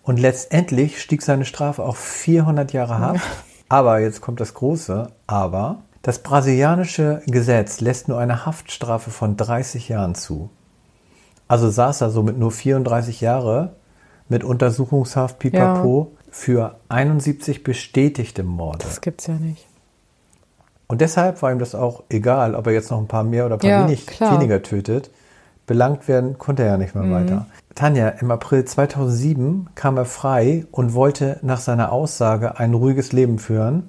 Und 0.04 0.20
letztendlich 0.20 1.02
stieg 1.02 1.22
seine 1.22 1.46
Strafe 1.46 1.84
auf 1.84 1.98
400 1.98 2.74
Jahre 2.74 3.00
Haft. 3.00 3.28
Aber 3.70 4.00
jetzt 4.00 4.22
kommt 4.22 4.40
das 4.40 4.56
Große, 4.56 5.12
aber 5.28 5.84
das 6.02 6.20
brasilianische 6.20 7.22
Gesetz 7.28 7.82
lässt 7.82 8.08
nur 8.08 8.18
eine 8.18 8.46
Haftstrafe 8.46 9.12
von 9.12 9.38
30 9.38 9.90
Jahren 9.90 10.16
zu. 10.16 10.50
Also 11.48 11.70
saß 11.70 12.02
er 12.02 12.10
somit 12.10 12.38
nur 12.38 12.52
34 12.52 13.22
Jahre 13.22 13.76
mit 14.28 14.44
Untersuchungshaft 14.44 15.40
pipapo 15.40 16.16
für 16.32 16.80
71 16.90 17.64
bestätigte 17.64 18.44
Morde. 18.44 18.86
Das 18.86 19.02
gibt's 19.02 19.28
ja 19.28 19.36
nicht. 19.36 19.69
Und 20.89 21.01
deshalb 21.01 21.41
war 21.43 21.51
ihm 21.51 21.60
das 21.60 21.75
auch 21.75 22.03
egal, 22.10 22.55
ob 22.55 22.65
er 22.65 22.74
jetzt 22.74 22.89
noch 22.89 22.98
ein 22.98 23.08
paar 23.08 23.24
mehr 23.24 23.46
oder 23.46 23.55
ein 23.55 23.60
paar 23.60 23.69
Ja, 23.69 23.84
wenig, 23.84 24.08
weniger 24.19 24.63
tötet. 24.63 25.12
Belangt 25.67 26.08
werden 26.08 26.39
konnte 26.39 26.63
er 26.63 26.69
ja 26.69 26.77
nicht 26.77 26.96
mehr 26.96 27.03
Mhm. 27.03 27.12
weiter. 27.13 27.46
Tanja, 27.75 28.10
im 28.10 28.31
April 28.31 28.65
2007 28.65 29.67
kam 29.75 29.98
er 29.98 30.05
frei 30.05 30.65
und 30.72 30.96
wollte 30.96 31.38
nach 31.43 31.60
seiner 31.60 31.91
Aussage 31.91 32.58
ein 32.58 32.74
ruhiges 32.74 33.12
Leben 33.13 33.38
führen. 33.38 33.84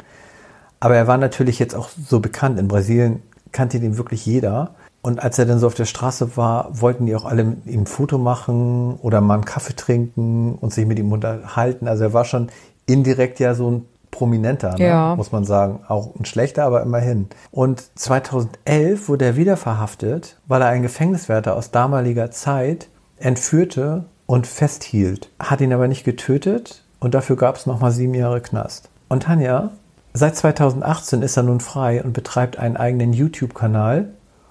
Aber 0.78 0.94
er 0.94 1.06
war 1.06 1.16
natürlich 1.16 1.58
jetzt 1.58 1.74
auch 1.74 1.88
so 1.88 2.20
bekannt. 2.20 2.58
In 2.58 2.68
Brasilien 2.68 3.22
kannte 3.50 3.78
ihn 3.78 3.96
wirklich 3.96 4.26
jeder. 4.26 4.74
Und 5.00 5.22
als 5.22 5.38
er 5.38 5.46
dann 5.46 5.58
so 5.58 5.66
auf 5.68 5.74
der 5.74 5.86
Straße 5.86 6.36
war, 6.36 6.68
wollten 6.78 7.06
die 7.06 7.16
auch 7.16 7.24
alle 7.24 7.44
mit 7.44 7.66
ihm 7.66 7.80
ein 7.82 7.86
Foto 7.86 8.18
machen 8.18 8.98
oder 9.00 9.22
mal 9.22 9.34
einen 9.34 9.46
Kaffee 9.46 9.74
trinken 9.74 10.56
und 10.60 10.74
sich 10.74 10.84
mit 10.86 10.98
ihm 10.98 11.10
unterhalten. 11.10 11.88
Also 11.88 12.04
er 12.04 12.12
war 12.12 12.26
schon 12.26 12.50
indirekt 12.84 13.40
ja 13.40 13.54
so 13.54 13.70
ein 13.70 13.86
Prominenter, 14.10 14.76
ne? 14.76 14.86
Ja. 14.86 15.16
muss 15.16 15.32
man 15.32 15.44
sagen. 15.44 15.80
Auch 15.88 16.14
ein 16.18 16.24
schlechter, 16.24 16.64
aber 16.64 16.82
immerhin. 16.82 17.28
Und 17.50 17.82
2011 17.98 19.08
wurde 19.08 19.24
er 19.24 19.36
wieder 19.36 19.56
verhaftet, 19.56 20.38
weil 20.46 20.62
er 20.62 20.68
einen 20.68 20.82
Gefängniswärter 20.82 21.56
aus 21.56 21.70
damaliger 21.70 22.30
Zeit 22.30 22.88
entführte 23.18 24.04
und 24.26 24.46
festhielt. 24.46 25.30
Hat 25.38 25.60
ihn 25.60 25.72
aber 25.72 25.88
nicht 25.88 26.04
getötet 26.04 26.82
und 27.00 27.14
dafür 27.14 27.36
gab 27.36 27.56
es 27.56 27.66
nochmal 27.66 27.92
sieben 27.92 28.14
Jahre 28.14 28.40
Knast. 28.40 28.88
Und 29.08 29.24
Tanja, 29.24 29.70
seit 30.12 30.36
2018 30.36 31.22
ist 31.22 31.36
er 31.36 31.42
nun 31.42 31.60
frei 31.60 32.02
und 32.02 32.12
betreibt 32.12 32.58
einen 32.58 32.76
eigenen 32.76 33.12
YouTube-Kanal, 33.12 34.10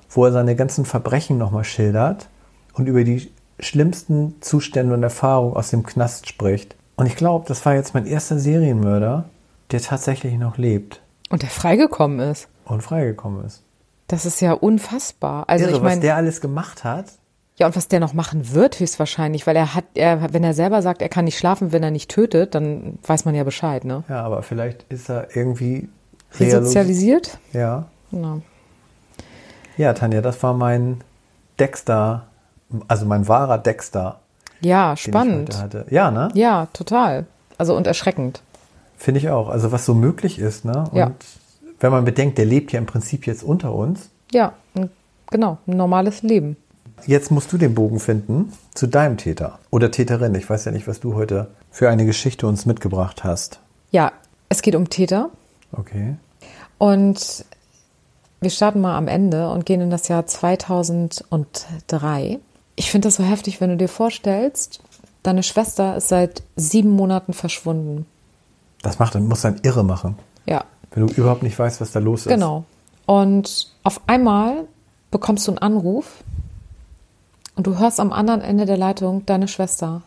wo 0.10 0.26
er 0.26 0.32
seine 0.32 0.56
ganzen 0.56 0.86
Verbrechen 0.86 1.38
nochmal 1.38 1.64
schildert 1.64 2.28
und 2.74 2.88
über 2.88 3.04
die 3.04 3.32
schlimmsten 3.60 4.36
Zustände 4.42 4.94
und 4.94 5.04
Erfahrungen 5.04 5.56
aus 5.56 5.70
dem 5.70 5.84
Knast 5.84 6.28
spricht. 6.28 6.76
Und 6.96 7.06
ich 7.06 7.16
glaube, 7.16 7.46
das 7.48 7.66
war 7.66 7.76
jetzt 7.76 7.94
mein 7.94 8.06
erster 8.06 8.40
Serienmörder, 8.40 9.26
der 9.72 9.82
tatsächlich 9.82 10.34
noch 10.38 10.58
lebt 10.58 11.02
Und 11.30 11.42
der 11.44 11.50
freigekommen 11.50 12.20
ist. 12.20 12.48
und 12.66 12.82
freigekommen 12.82 13.46
ist. 13.46 13.64
Das 14.08 14.26
ist 14.26 14.42
ja 14.42 14.54
unfassbar. 14.54 15.44
Also 15.48 15.66
Irre, 15.66 15.76
ich 15.76 15.82
was 15.82 15.90
meine, 15.90 16.02
der 16.02 16.16
alles 16.16 16.42
gemacht 16.42 16.84
hat. 16.84 17.06
ja 17.58 17.68
und 17.68 17.76
was 17.76 17.88
der 17.88 18.00
noch 18.00 18.14
machen 18.14 18.54
wird 18.54 18.80
höchstwahrscheinlich, 18.80 19.46
weil 19.46 19.56
er 19.56 19.76
hat, 19.76 19.86
er, 19.94 20.34
wenn 20.34 20.44
er 20.44 20.54
selber 20.56 20.82
sagt, 20.82 21.02
er 21.02 21.10
kann 21.10 21.26
nicht 21.26 21.38
schlafen, 21.38 21.72
wenn 21.72 21.84
er 21.84 21.92
nicht 21.92 22.10
tötet, 22.10 22.56
dann 22.56 22.98
weiß 23.06 23.26
man 23.26 23.36
ja 23.36 23.44
Bescheid, 23.44 23.86
ne? 23.86 24.04
Ja, 24.10 24.24
aber 24.24 24.42
vielleicht 24.44 24.84
ist 24.90 25.10
er 25.10 25.36
irgendwie 25.36 25.90
Resozialisiert? 26.40 27.38
Ja. 27.54 27.86
Genau. 28.12 28.42
Ja, 29.78 29.94
Tanja, 29.94 30.22
das 30.22 30.42
war 30.44 30.54
mein 30.54 31.02
Dexter, 31.60 32.26
also 32.88 33.06
mein 33.06 33.28
wahrer 33.28 33.58
Dexter, 33.58 34.20
Ja, 34.62 34.96
spannend. 34.98 35.56
Ja, 35.90 36.12
ne? 36.12 36.30
Ja, 36.34 36.68
total. 36.74 37.26
Also 37.58 37.76
und 37.78 37.88
erschreckend. 37.88 38.42
Finde 39.00 39.20
ich 39.20 39.30
auch. 39.30 39.48
Also 39.48 39.72
was 39.72 39.86
so 39.86 39.94
möglich 39.96 40.38
ist, 40.40 40.66
ne? 40.66 40.84
Und 40.92 40.98
Ja. 40.98 41.12
wenn 41.80 41.92
man 41.92 42.04
bedenkt, 42.06 42.38
der 42.38 42.46
lebt 42.46 42.72
ja 42.74 42.80
im 42.80 42.86
Prinzip 42.86 43.26
jetzt 43.26 43.42
unter 43.44 43.74
uns. 43.74 44.10
Ja, 44.32 44.54
genau, 45.32 45.58
ein 45.66 45.78
normales 45.78 46.22
Leben. 46.22 46.58
Jetzt 47.08 47.32
musst 47.32 47.54
du 47.54 47.58
den 47.58 47.74
Bogen 47.74 48.02
finden 48.02 48.52
zu 48.76 48.86
deinem 48.86 49.16
Täter 49.16 49.58
oder 49.72 49.90
Täterin. 49.90 50.36
Ich 50.36 50.50
weiß 50.50 50.66
ja 50.66 50.74
nicht, 50.74 50.86
was 50.86 51.00
du 51.00 51.16
heute 51.16 51.48
für 51.72 51.90
eine 51.90 52.06
Geschichte 52.06 52.46
uns 52.46 52.66
mitgebracht 52.66 53.24
hast. 53.24 53.62
Ja, 53.92 54.12
es 54.50 54.62
geht 54.62 54.76
um 54.76 54.90
Täter 54.90 55.30
Okay. 55.72 56.16
und 56.78 57.46
wir 58.42 58.50
starten 58.50 58.82
mal 58.82 58.98
am 58.98 59.08
Ende 59.08 59.50
und 59.50 59.66
gehen 59.66 59.80
in 59.80 59.90
das 59.90 60.10
Jahr 60.10 60.26
2003. 60.26 62.40
Ich 62.76 62.92
finde 62.92 63.08
das 63.08 63.16
so 63.16 63.24
heftig, 63.24 63.62
wenn 63.62 63.70
du 63.70 63.78
dir 63.78 63.90
vorstellst, 63.90 64.82
deine 65.24 65.44
Schwester 65.44 65.96
ist 65.98 66.10
seit 66.10 66.44
sieben 66.58 66.92
Monaten 66.92 67.32
verschwunden. 67.34 68.06
Das 68.82 69.00
macht, 69.00 69.16
muss 69.16 69.42
dann 69.42 69.60
irre 69.64 69.84
machen, 69.84 70.16
Ja, 70.46 70.64
wenn 70.92 71.06
du 71.08 71.14
überhaupt 71.14 71.44
nicht 71.44 71.58
weißt, 71.60 71.82
was 71.82 71.92
da 71.92 72.00
los 72.00 72.22
ist. 72.22 72.30
genau. 72.30 72.64
Und 73.06 73.72
auf 73.84 74.02
einmal 74.08 74.66
bekommst 75.12 75.48
du 75.48 75.52
einen 75.52 75.58
Anruf 75.60 76.24
und 77.56 77.66
du 77.68 77.78
hörst 77.80 78.00
am 78.00 78.14
anderen 78.14 78.42
Ende 78.42 78.66
der 78.66 78.78
Leitung 78.78 79.26
deine 79.26 79.48
Schwester. 79.48 80.02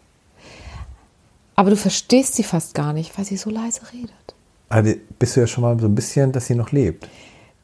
Aber 1.55 1.71
du 1.71 1.77
verstehst 1.77 2.35
sie 2.35 2.45
fast 2.45 2.75
gar 2.75 2.93
nicht, 2.93 3.17
weil 3.19 3.25
sie 3.25 3.37
so 3.37 3.51
leise 3.51 3.81
redet. 3.93 4.13
Also 4.69 4.95
bist 5.19 5.37
du 5.37 5.41
ja 5.41 5.47
schon 5.47 5.63
mal 5.63 5.79
so 5.79 5.87
ein 5.87 5.95
bisschen, 5.95 6.33
dass 6.33 6.47
sie 6.47 6.55
noch 6.55 6.73
lebt. 6.73 7.09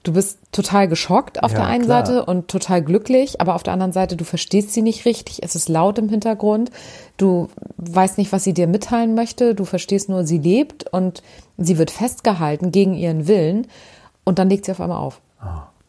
Du 0.04 0.12
bist 0.12 0.38
total 0.52 0.88
geschockt 0.88 1.42
auf 1.42 1.52
Ja, 1.52 1.58
der 1.58 1.66
einen 1.66 1.84
klar. 1.84 2.06
Seite 2.06 2.24
und 2.24 2.48
total 2.48 2.82
glücklich, 2.82 3.40
aber 3.40 3.54
auf 3.54 3.62
der 3.62 3.72
anderen 3.72 3.92
Seite, 3.92 4.16
du 4.16 4.24
verstehst 4.24 4.72
sie 4.72 4.80
nicht 4.82 5.04
richtig, 5.04 5.42
es 5.42 5.54
ist 5.54 5.68
laut 5.68 5.98
im 5.98 6.08
Hintergrund, 6.08 6.70
du 7.16 7.48
weißt 7.78 8.16
nicht, 8.16 8.32
was 8.32 8.44
sie 8.44 8.54
dir 8.54 8.68
mitteilen 8.68 9.14
möchte, 9.14 9.54
du 9.54 9.64
verstehst 9.64 10.08
nur, 10.08 10.24
sie 10.24 10.38
lebt 10.38 10.88
und 10.92 11.22
sie 11.58 11.78
wird 11.78 11.90
festgehalten 11.90 12.70
gegen 12.72 12.94
ihren 12.94 13.26
Willen 13.26 13.66
und 14.24 14.38
dann 14.38 14.48
legt 14.48 14.64
sie 14.66 14.70
auf 14.72 14.80
einmal 14.80 14.98
auf. 14.98 15.20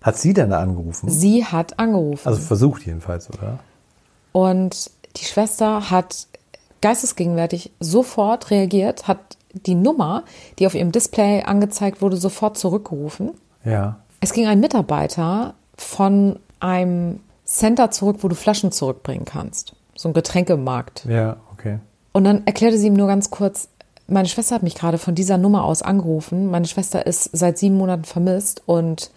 Hat 0.02 0.18
sie 0.18 0.34
denn 0.34 0.50
da 0.50 0.60
angerufen? 0.60 1.10
Sie 1.10 1.46
hat 1.46 1.78
angerufen 1.80 2.28
Also 2.28 2.42
versucht 2.42 2.86
jedenfalls, 2.86 3.30
oder? 3.30 3.60
und 4.32 4.92
die 5.18 5.26
Schwester 5.26 5.90
hat 5.92 6.28
geistesgegenwärtig 6.82 7.72
sofort 7.80 8.52
reagiert, 8.52 9.08
hat 9.08 9.20
die 9.54 9.76
Nummer, 9.76 10.24
die 10.58 10.68
auf 10.68 10.76
ihrem 10.76 10.92
Display 10.92 11.44
angezeigt 11.44 12.02
wurde, 12.02 12.18
sofort 12.18 12.58
zurückgerufen. 12.58 13.32
Ja. 13.64 14.00
Es 14.20 14.34
ging 14.34 14.48
ein 14.48 14.60
Mitarbeiter 14.60 15.54
von 15.76 16.40
einem 16.60 17.20
Center 17.46 17.92
zurück, 17.92 18.18
wo 18.22 18.28
du 18.28 18.36
Flaschen 18.36 18.72
zurückbringen 18.72 19.26
kannst. 19.26 19.76
So 19.96 20.10
ein 20.10 20.14
Getränkemarkt. 20.14 21.06
Ja, 21.06 21.38
okay. 21.52 21.80
Und 22.12 22.24
dann 22.24 22.46
erklärte 22.46 22.78
sie 22.78 22.88
ihm 22.88 22.94
nur 22.94 23.08
ganz 23.08 23.32
kurz, 23.32 23.70
meine 24.08 24.28
Schwester 24.28 24.56
hat 24.56 24.64
mich 24.64 24.76
gerade 24.76 24.98
von 24.98 25.16
dieser 25.16 25.38
Nummer 25.38 25.64
aus 25.64 25.82
angerufen. 25.82 26.50
Meine 26.50 26.68
Schwester 26.68 27.06
ist 27.06 27.30
seit 27.34 27.58
sieben 27.58 27.78
Monaten 27.78 28.06
vermisst 28.06 28.64
und 28.66 29.12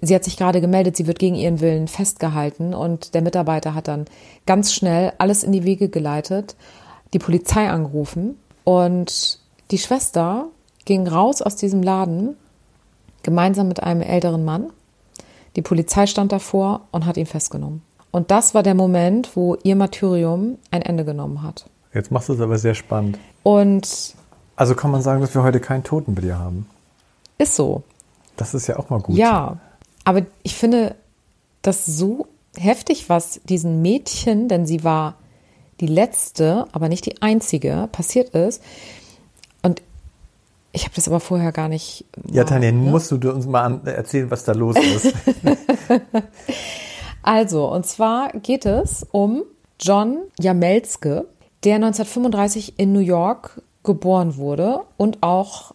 sie 0.00 0.14
hat 0.14 0.24
sich 0.24 0.36
gerade 0.36 0.60
gemeldet, 0.60 0.96
sie 0.96 1.06
wird 1.06 1.18
gegen 1.18 1.36
ihren 1.36 1.60
Willen 1.60 1.88
festgehalten. 1.88 2.74
Und 2.74 3.14
der 3.14 3.22
Mitarbeiter 3.22 3.74
hat 3.74 3.88
dann 3.88 4.06
ganz 4.46 4.72
schnell 4.72 5.12
alles 5.18 5.42
in 5.42 5.52
die 5.52 5.64
Wege 5.64 5.88
geleitet, 5.88 6.56
die 7.12 7.18
Polizei 7.18 7.68
angerufen. 7.68 8.38
Und 8.64 9.40
die 9.70 9.78
Schwester 9.78 10.46
ging 10.84 11.08
raus 11.08 11.42
aus 11.42 11.56
diesem 11.56 11.82
Laden 11.82 12.36
gemeinsam 13.26 13.68
mit 13.68 13.82
einem 13.82 14.00
älteren 14.00 14.44
Mann. 14.44 14.70
Die 15.56 15.62
Polizei 15.62 16.06
stand 16.06 16.32
davor 16.32 16.82
und 16.92 17.04
hat 17.04 17.18
ihn 17.18 17.26
festgenommen. 17.26 17.82
Und 18.10 18.30
das 18.30 18.54
war 18.54 18.62
der 18.62 18.74
Moment, 18.74 19.36
wo 19.36 19.56
ihr 19.62 19.76
Martyrium 19.76 20.56
ein 20.70 20.80
Ende 20.80 21.04
genommen 21.04 21.42
hat. 21.42 21.66
Jetzt 21.92 22.10
machst 22.10 22.28
du 22.30 22.32
es 22.34 22.40
aber 22.40 22.56
sehr 22.58 22.74
spannend. 22.74 23.18
Und 23.42 24.14
Also 24.56 24.74
kann 24.74 24.90
man 24.90 25.02
sagen, 25.02 25.20
dass 25.20 25.34
wir 25.34 25.42
heute 25.42 25.60
keinen 25.60 25.84
Toten 25.84 26.14
bei 26.14 26.22
dir 26.22 26.38
haben. 26.38 26.66
ist 27.36 27.54
so. 27.56 27.82
Das 28.38 28.54
ist 28.54 28.66
ja 28.66 28.78
auch 28.78 28.88
mal 28.90 29.00
gut. 29.00 29.16
Ja. 29.16 29.58
Aber 30.04 30.22
ich 30.42 30.54
finde 30.56 30.94
das 31.62 31.84
so 31.84 32.26
heftig, 32.56 33.08
was 33.08 33.40
diesen 33.44 33.82
Mädchen, 33.82 34.48
denn 34.48 34.66
sie 34.66 34.84
war 34.84 35.14
die 35.80 35.86
letzte, 35.86 36.66
aber 36.72 36.88
nicht 36.88 37.04
die 37.06 37.20
einzige, 37.22 37.88
passiert 37.92 38.30
ist. 38.30 38.62
Ich 40.72 40.84
habe 40.84 40.94
das 40.94 41.08
aber 41.08 41.20
vorher 41.20 41.52
gar 41.52 41.68
nicht. 41.68 42.04
Ja, 42.30 42.42
mal, 42.42 42.48
Tanja, 42.48 42.72
ne? 42.72 42.90
musst 42.90 43.10
du 43.10 43.16
uns 43.32 43.46
mal 43.46 43.62
an, 43.62 43.86
erzählen, 43.86 44.30
was 44.30 44.44
da 44.44 44.52
los 44.52 44.76
ist. 44.76 45.14
Also, 47.26 47.66
und 47.66 47.84
zwar 47.84 48.30
geht 48.30 48.66
es 48.66 49.04
um 49.10 49.42
John 49.80 50.18
Jamelske, 50.38 51.26
der 51.64 51.74
1935 51.74 52.74
in 52.78 52.92
New 52.92 53.00
York 53.00 53.60
geboren 53.82 54.36
wurde 54.36 54.82
und 54.96 55.24
auch 55.24 55.74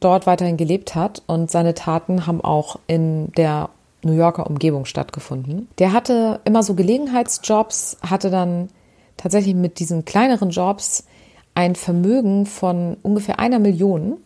dort 0.00 0.26
weiterhin 0.26 0.58
gelebt 0.58 0.94
hat. 0.94 1.22
Und 1.26 1.50
seine 1.50 1.72
Taten 1.72 2.26
haben 2.26 2.42
auch 2.42 2.78
in 2.86 3.32
der 3.32 3.70
New 4.02 4.12
Yorker 4.12 4.46
Umgebung 4.46 4.84
stattgefunden. 4.84 5.68
Der 5.78 5.94
hatte 5.94 6.40
immer 6.44 6.62
so 6.62 6.74
Gelegenheitsjobs, 6.74 7.96
hatte 8.02 8.28
dann 8.28 8.68
tatsächlich 9.16 9.54
mit 9.54 9.78
diesen 9.78 10.04
kleineren 10.04 10.50
Jobs 10.50 11.06
ein 11.54 11.76
Vermögen 11.76 12.44
von 12.44 12.98
ungefähr 13.00 13.38
einer 13.38 13.58
Million 13.58 14.18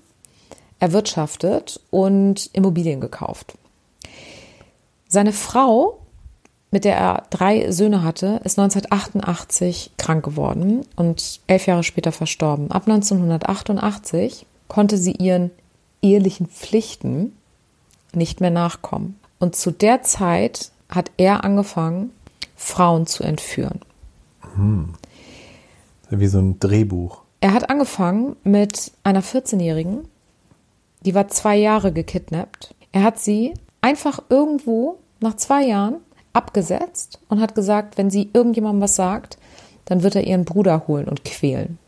erwirtschaftet 0.78 1.80
und 1.90 2.50
Immobilien 2.52 3.00
gekauft. 3.00 3.54
Seine 5.08 5.32
Frau 5.32 5.98
mit 6.74 6.84
der 6.84 6.96
er 6.96 7.22
drei 7.30 7.70
Söhne 7.70 8.02
hatte, 8.02 8.40
ist 8.42 8.58
1988 8.58 9.92
krank 9.96 10.24
geworden 10.24 10.84
und 10.96 11.38
elf 11.46 11.68
Jahre 11.68 11.84
später 11.84 12.10
verstorben. 12.10 12.72
Ab 12.72 12.88
1988 12.88 14.44
konnte 14.66 14.98
sie 14.98 15.12
ihren 15.12 15.52
ehelichen 16.02 16.48
Pflichten 16.48 17.32
nicht 18.12 18.40
mehr 18.40 18.50
nachkommen. 18.50 19.20
Und 19.38 19.54
zu 19.54 19.70
der 19.70 20.02
Zeit 20.02 20.72
hat 20.88 21.12
er 21.16 21.44
angefangen, 21.44 22.10
Frauen 22.56 23.06
zu 23.06 23.22
entführen. 23.22 23.78
Wie 26.10 26.26
so 26.26 26.40
ein 26.40 26.58
Drehbuch. 26.58 27.22
Er 27.40 27.52
hat 27.54 27.70
angefangen 27.70 28.34
mit 28.42 28.90
einer 29.04 29.22
14-Jährigen, 29.22 30.08
die 31.04 31.14
war 31.14 31.28
zwei 31.28 31.56
Jahre 31.56 31.92
gekidnappt. 31.92 32.74
Er 32.92 33.02
hat 33.02 33.18
sie 33.18 33.54
einfach 33.80 34.22
irgendwo 34.28 34.98
nach 35.20 35.36
zwei 35.36 35.64
Jahren 35.64 35.96
abgesetzt 36.32 37.20
und 37.28 37.40
hat 37.40 37.54
gesagt, 37.54 37.98
wenn 37.98 38.10
sie 38.10 38.30
irgendjemandem 38.32 38.82
was 38.82 38.96
sagt, 38.96 39.38
dann 39.84 40.02
wird 40.02 40.16
er 40.16 40.26
ihren 40.26 40.44
Bruder 40.44 40.84
holen 40.88 41.08
und 41.08 41.24
quälen. 41.24 41.78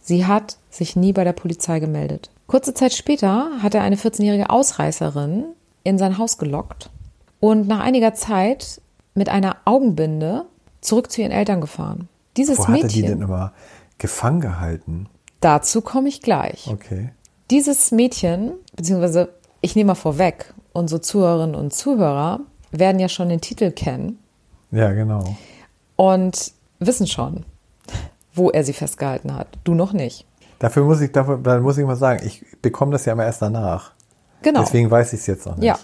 Sie 0.00 0.26
hat 0.26 0.56
sich 0.70 0.96
nie 0.96 1.12
bei 1.12 1.24
der 1.24 1.32
Polizei 1.32 1.78
gemeldet. 1.78 2.30
Kurze 2.46 2.74
Zeit 2.74 2.92
später 2.92 3.50
hat 3.62 3.74
er 3.74 3.82
eine 3.82 3.96
14-jährige 3.96 4.50
Ausreißerin 4.50 5.44
in 5.84 5.98
sein 5.98 6.18
Haus 6.18 6.38
gelockt 6.38 6.90
und 7.38 7.68
nach 7.68 7.80
einiger 7.80 8.14
Zeit 8.14 8.80
mit 9.14 9.28
einer 9.28 9.56
Augenbinde 9.64 10.46
zurück 10.80 11.10
zu 11.10 11.20
ihren 11.20 11.32
Eltern 11.32 11.60
gefahren. 11.60 12.08
Dieses 12.36 12.58
Wo 12.58 12.68
hat 12.68 12.82
er 12.82 12.88
die 12.88 13.02
Mädchen, 13.02 13.06
denn 13.06 13.22
immer 13.22 13.52
gefangen 13.98 14.40
gehalten? 14.40 15.08
dazu 15.40 15.80
komme 15.80 16.08
ich 16.08 16.22
gleich. 16.22 16.68
Okay. 16.68 17.12
Dieses 17.50 17.90
Mädchen, 17.90 18.52
beziehungsweise 18.76 19.30
ich 19.60 19.74
nehme 19.74 19.88
mal 19.88 19.94
vorweg, 19.96 20.54
unsere 20.72 21.00
Zuhörerinnen 21.00 21.56
und 21.56 21.74
Zuhörer 21.74 22.40
werden 22.70 23.00
ja 23.00 23.08
schon 23.08 23.28
den 23.28 23.40
Titel 23.40 23.72
kennen 23.72 24.20
Ja, 24.70 24.92
genau. 24.92 25.36
und 25.96 26.52
wissen 26.78 27.08
schon, 27.08 27.44
wo 28.34 28.50
er 28.50 28.62
sie 28.62 28.72
festgehalten 28.72 29.34
hat. 29.34 29.48
Du 29.64 29.74
noch 29.74 29.92
nicht. 29.92 30.26
Dafür 30.60 30.84
muss 30.84 31.00
ich, 31.00 31.10
dafür, 31.10 31.38
dann 31.38 31.62
muss 31.62 31.76
ich 31.76 31.84
mal 31.84 31.96
sagen, 31.96 32.24
ich 32.24 32.44
bekomme 32.62 32.92
das 32.92 33.04
ja 33.04 33.14
immer 33.14 33.24
erst 33.24 33.42
danach. 33.42 33.92
Genau. 34.42 34.60
Deswegen 34.60 34.90
weiß 34.90 35.12
ich 35.12 35.20
es 35.20 35.26
jetzt 35.26 35.46
noch 35.46 35.56
nicht. 35.56 35.66
Ja. 35.66 35.78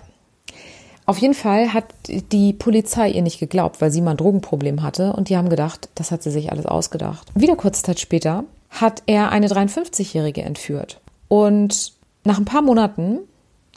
Auf 1.05 1.19
jeden 1.19 1.35
Fall 1.35 1.73
hat 1.73 1.87
die 2.09 2.53
Polizei 2.53 3.11
ihr 3.11 3.23
nicht 3.23 3.39
geglaubt, 3.41 3.81
weil 3.81 3.91
sie 3.91 4.01
mal 4.01 4.13
ein 4.13 4.17
Drogenproblem 4.17 4.83
hatte 4.83 5.13
und 5.13 5.29
die 5.29 5.37
haben 5.37 5.49
gedacht, 5.49 5.89
das 5.97 6.11
hat 6.13 6.23
sie 6.23 6.31
sich 6.31 6.53
alles 6.53 6.67
ausgedacht. 6.67 7.29
Wieder 7.35 7.57
kurze 7.57 7.83
Zeit 7.83 7.99
später 8.01 8.45
hat 8.71 9.03
er 9.07 9.31
eine 9.31 9.49
53-Jährige 9.49 10.43
entführt 10.43 11.01
und 11.29 11.93
nach 12.25 12.39
ein 12.39 12.45
paar 12.45 12.63
Monaten 12.63 13.21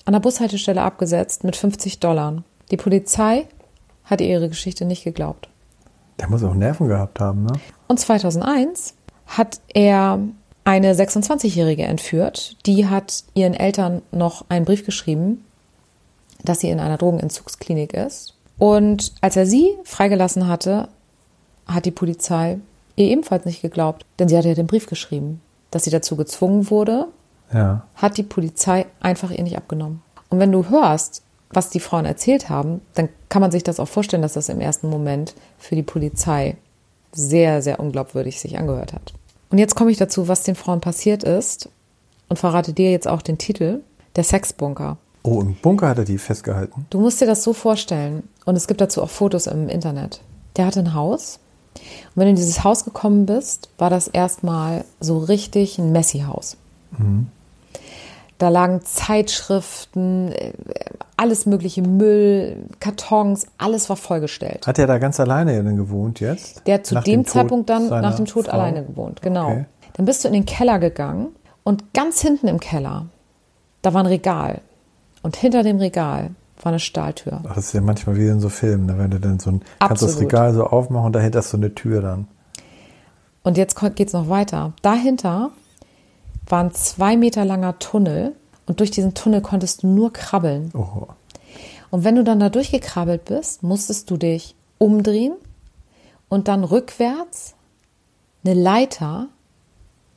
an 0.05 0.13
der 0.13 0.19
Bushaltestelle 0.19 0.81
abgesetzt 0.81 1.43
mit 1.43 1.55
50 1.55 1.99
Dollar. 1.99 2.43
Die 2.71 2.77
Polizei 2.77 3.47
hat 4.05 4.21
ihr 4.21 4.27
ihre 4.27 4.49
Geschichte 4.49 4.85
nicht 4.85 5.03
geglaubt. 5.03 5.49
Der 6.19 6.29
muss 6.29 6.43
auch 6.43 6.53
Nerven 6.53 6.87
gehabt 6.87 7.19
haben, 7.19 7.43
ne? 7.43 7.53
Und 7.87 7.99
2001 7.99 8.95
hat 9.27 9.59
er 9.73 10.19
eine 10.63 10.93
26-Jährige 10.93 11.83
entführt. 11.83 12.57
Die 12.65 12.87
hat 12.87 13.23
ihren 13.33 13.53
Eltern 13.53 14.01
noch 14.11 14.45
einen 14.49 14.65
Brief 14.65 14.85
geschrieben, 14.85 15.45
dass 16.43 16.59
sie 16.59 16.69
in 16.69 16.79
einer 16.79 16.97
Drogenentzugsklinik 16.97 17.93
ist. 17.93 18.35
Und 18.57 19.13
als 19.21 19.35
er 19.35 19.45
sie 19.45 19.77
freigelassen 19.83 20.47
hatte, 20.47 20.89
hat 21.65 21.85
die 21.85 21.91
Polizei 21.91 22.59
ihr 22.95 23.05
ebenfalls 23.05 23.45
nicht 23.45 23.61
geglaubt, 23.61 24.05
denn 24.19 24.27
sie 24.27 24.37
hatte 24.37 24.49
ja 24.49 24.55
den 24.55 24.67
Brief 24.67 24.87
geschrieben. 24.87 25.41
Dass 25.71 25.85
sie 25.85 25.91
dazu 25.91 26.15
gezwungen 26.15 26.69
wurde, 26.69 27.07
Ja. 27.53 27.83
hat 27.95 28.17
die 28.17 28.23
Polizei 28.23 28.85
einfach 28.99 29.31
ihr 29.31 29.43
nicht 29.43 29.57
abgenommen. 29.57 30.01
Und 30.29 30.39
wenn 30.39 30.51
du 30.51 30.69
hörst, 30.69 31.23
was 31.49 31.69
die 31.69 31.79
Frauen 31.79 32.05
erzählt 32.05 32.49
haben, 32.49 32.81
dann 32.93 33.09
kann 33.29 33.41
man 33.41 33.51
sich 33.51 33.63
das 33.63 33.79
auch 33.79 33.87
vorstellen, 33.87 34.21
dass 34.21 34.33
das 34.33 34.49
im 34.49 34.61
ersten 34.61 34.89
Moment 34.89 35.33
für 35.57 35.75
die 35.75 35.83
Polizei 35.83 36.57
sehr, 37.11 37.61
sehr 37.61 37.79
unglaubwürdig 37.79 38.39
sich 38.39 38.57
angehört 38.57 38.93
hat. 38.93 39.13
Und 39.49 39.57
jetzt 39.57 39.75
komme 39.75 39.89
ich 39.89 39.97
dazu, 39.97 40.27
was 40.27 40.43
den 40.43 40.55
Frauen 40.55 40.79
passiert 40.79 41.23
ist 41.23 41.69
und 42.27 42.37
verrate 42.37 42.73
dir 42.73 42.91
jetzt 42.91 43.07
auch 43.07 43.23
den 43.23 43.39
Titel, 43.39 43.81
der 44.15 44.23
Sexbunker. 44.23 44.97
Oh, 45.23 45.41
im 45.41 45.55
Bunker 45.55 45.89
hat 45.89 45.97
er 45.97 46.05
die 46.05 46.17
festgehalten. 46.17 46.85
Du 46.89 46.99
musst 46.99 47.19
dir 47.19 47.25
das 47.25 47.43
so 47.43 47.53
vorstellen, 47.53 48.23
und 48.45 48.55
es 48.55 48.67
gibt 48.67 48.79
dazu 48.81 49.01
auch 49.01 49.09
Fotos 49.09 49.47
im 49.47 49.69
Internet. 49.69 50.21
Der 50.55 50.65
hatte 50.65 50.79
ein 50.79 50.93
Haus. 50.93 51.39
Und 51.73 51.81
wenn 52.15 52.25
du 52.25 52.29
in 52.31 52.35
dieses 52.35 52.63
Haus 52.63 52.85
gekommen 52.85 53.25
bist, 53.25 53.69
war 53.77 53.89
das 53.89 54.07
erstmal 54.07 54.85
so 54.99 55.17
richtig 55.17 55.77
ein 55.77 55.91
Messi-Haus. 55.91 56.57
Da 58.39 58.49
lagen 58.49 58.81
Zeitschriften, 58.83 60.31
äh, 60.31 60.53
alles 61.17 61.45
mögliche 61.45 61.81
Müll, 61.81 62.55
Kartons, 62.79 63.47
alles 63.57 63.89
war 63.89 63.97
vollgestellt. 63.97 64.65
Hat 64.65 64.79
er 64.79 64.87
da 64.87 64.97
ganz 64.97 65.19
alleine 65.19 65.61
gewohnt 65.75 66.19
jetzt? 66.21 66.65
Der 66.65 66.75
hat 66.75 66.85
zu 66.85 66.95
Nach 66.95 67.03
dem, 67.03 67.23
Tod 67.25 67.33
Zeitpunkt 67.33 67.69
dann 67.69 67.89
nach 67.89 68.15
dem 68.15 68.25
Tod 68.25 68.45
Frau? 68.47 68.53
alleine 68.53 68.83
gewohnt. 68.85 69.21
Genau. 69.21 69.49
Okay. 69.51 69.65
Dann 69.93 70.05
bist 70.05 70.23
du 70.23 70.29
in 70.29 70.33
den 70.33 70.45
Keller 70.45 70.79
gegangen 70.79 71.27
und 71.63 71.93
ganz 71.93 72.21
hinten 72.21 72.47
im 72.47 72.59
Keller, 72.59 73.07
da 73.81 73.93
war 73.93 74.01
ein 74.03 74.07
Regal. 74.07 74.61
Und 75.21 75.35
hinter 75.35 75.63
dem 75.63 75.77
Regal 75.77 76.31
war 76.63 76.71
eine 76.71 76.79
Stahltür. 76.79 77.41
Ach, 77.45 77.55
das 77.55 77.65
ist 77.67 77.73
ja 77.73 77.81
manchmal 77.81 78.15
wie 78.15 78.27
in 78.27 78.39
so 78.39 78.47
Filmen, 78.47 78.85
ne? 78.85 78.97
wenn 78.97 79.11
du 79.11 79.19
dann 79.19 79.39
so 79.39 79.51
ein, 79.51 79.61
kannst 79.79 80.01
das. 80.01 80.19
Regal 80.19 80.53
so 80.53 80.65
aufmachen 80.65 81.07
und 81.07 81.13
dahinter 81.13 81.39
ist 81.39 81.49
so 81.49 81.57
eine 81.57 81.75
Tür 81.75 82.01
dann. 82.01 82.27
Und 83.43 83.57
jetzt 83.57 83.75
ko- 83.75 83.89
geht's 83.89 84.13
noch 84.13 84.29
weiter. 84.29 84.71
Dahinter 84.81 85.51
war 86.49 86.63
ein 86.63 86.73
zwei 86.73 87.15
Meter 87.17 87.45
langer 87.45 87.79
Tunnel 87.79 88.35
und 88.65 88.79
durch 88.79 88.91
diesen 88.91 89.13
Tunnel 89.13 89.41
konntest 89.41 89.83
du 89.83 89.87
nur 89.87 90.11
krabbeln. 90.11 90.71
Oh, 90.73 91.07
Und 91.91 92.03
wenn 92.03 92.15
du 92.15 92.23
dann 92.23 92.39
da 92.39 92.49
durchgekrabbelt 92.49 93.25
bist, 93.25 93.63
musstest 93.63 94.09
du 94.11 94.17
dich 94.17 94.55
umdrehen 94.77 95.33
und 96.27 96.47
dann 96.47 96.63
rückwärts 96.63 97.55
eine 98.43 98.53
Leiter 98.53 99.27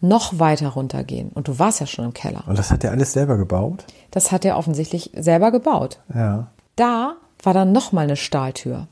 noch 0.00 0.38
weiter 0.38 0.68
runtergehen. 0.68 1.30
Und 1.32 1.48
du 1.48 1.58
warst 1.58 1.80
ja 1.80 1.86
schon 1.86 2.06
im 2.06 2.12
Keller. 2.14 2.42
und 2.46 2.58
das 2.58 2.70
hat 2.70 2.82
er 2.84 2.90
alles 2.90 3.12
selber 3.12 3.36
gebaut? 3.36 3.84
Das 4.10 4.32
hat 4.32 4.44
er 4.44 4.58
offensichtlich 4.58 5.10
selber 5.14 5.52
gebaut. 5.52 6.00
Ja. 6.12 6.48
Da 6.76 7.14
war 7.42 7.54
dann 7.54 7.72
noch 7.72 7.92
mal 7.92 8.02
eine 8.02 8.16
Stahltür. 8.16 8.88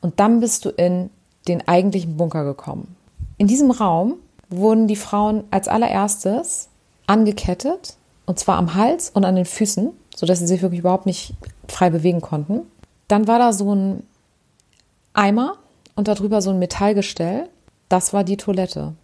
Und 0.00 0.20
dann 0.20 0.40
bist 0.40 0.64
du 0.64 0.70
in 0.70 1.10
den 1.48 1.66
eigentlichen 1.66 2.16
Bunker 2.16 2.44
gekommen. 2.44 2.96
In 3.36 3.46
diesem 3.46 3.70
Raum 3.70 4.14
wurden 4.48 4.86
die 4.86 4.96
Frauen 4.96 5.44
als 5.50 5.68
allererstes 5.68 6.68
angekettet, 7.06 7.96
und 8.26 8.38
zwar 8.38 8.58
am 8.58 8.74
Hals 8.74 9.10
und 9.10 9.24
an 9.24 9.36
den 9.36 9.44
Füßen, 9.44 9.92
sodass 10.14 10.38
sie 10.38 10.46
sich 10.46 10.62
wirklich 10.62 10.80
überhaupt 10.80 11.06
nicht 11.06 11.34
frei 11.68 11.90
bewegen 11.90 12.20
konnten. 12.20 12.62
Dann 13.08 13.28
war 13.28 13.38
da 13.38 13.52
so 13.52 13.74
ein 13.74 14.02
Eimer 15.14 15.54
und 15.94 16.08
darüber 16.08 16.42
so 16.42 16.50
ein 16.50 16.58
Metallgestell. 16.58 17.48
Das 17.88 18.12
war 18.12 18.24
die 18.24 18.36
Toilette. 18.36 18.94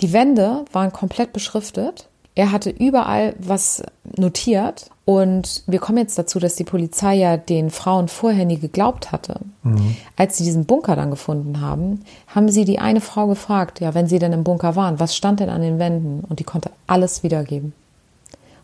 Die 0.00 0.12
Wände 0.12 0.64
waren 0.72 0.92
komplett 0.92 1.32
beschriftet. 1.32 2.08
Er 2.36 2.52
hatte 2.52 2.70
überall 2.70 3.34
was 3.38 3.82
notiert. 4.16 4.90
Und 5.06 5.62
wir 5.66 5.78
kommen 5.78 5.98
jetzt 5.98 6.18
dazu, 6.18 6.38
dass 6.38 6.54
die 6.56 6.64
Polizei 6.64 7.14
ja 7.14 7.36
den 7.36 7.70
Frauen 7.70 8.08
vorher 8.08 8.44
nie 8.44 8.58
geglaubt 8.58 9.10
hatte. 9.10 9.40
Als 10.16 10.36
sie 10.36 10.44
diesen 10.44 10.64
Bunker 10.64 10.96
dann 10.96 11.10
gefunden 11.10 11.60
haben, 11.60 12.02
haben 12.26 12.48
sie 12.48 12.64
die 12.64 12.78
eine 12.78 13.00
Frau 13.00 13.26
gefragt, 13.26 13.80
ja, 13.80 13.94
wenn 13.94 14.06
sie 14.06 14.18
denn 14.18 14.32
im 14.32 14.44
Bunker 14.44 14.76
waren, 14.76 15.00
was 15.00 15.16
stand 15.16 15.40
denn 15.40 15.48
an 15.48 15.62
den 15.62 15.78
Wänden? 15.78 16.24
Und 16.28 16.40
die 16.40 16.44
konnte 16.44 16.70
alles 16.86 17.22
wiedergeben. 17.22 17.72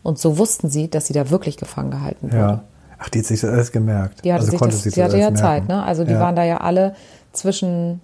Und 0.03 0.19
so 0.19 0.37
wussten 0.37 0.69
sie, 0.69 0.89
dass 0.89 1.07
sie 1.07 1.13
da 1.13 1.29
wirklich 1.29 1.57
gefangen 1.57 1.91
gehalten 1.91 2.27
wurde. 2.27 2.37
Ja. 2.37 2.63
Ach, 2.99 3.09
die 3.09 3.19
hat 3.19 3.25
sich 3.25 3.41
das 3.41 3.49
alles 3.49 3.71
gemerkt. 3.71 4.23
Die 4.23 4.33
hatte, 4.33 4.45
also 4.45 4.57
das, 4.57 4.83
sich 4.83 4.93
die 4.93 4.99
das 4.99 5.09
hatte 5.09 5.17
ja 5.17 5.33
Zeit, 5.33 5.67
ne? 5.67 5.83
Also 5.83 6.03
die 6.03 6.11
ja. 6.11 6.19
waren 6.19 6.35
da 6.35 6.43
ja 6.43 6.57
alle 6.57 6.95
zwischen 7.31 8.01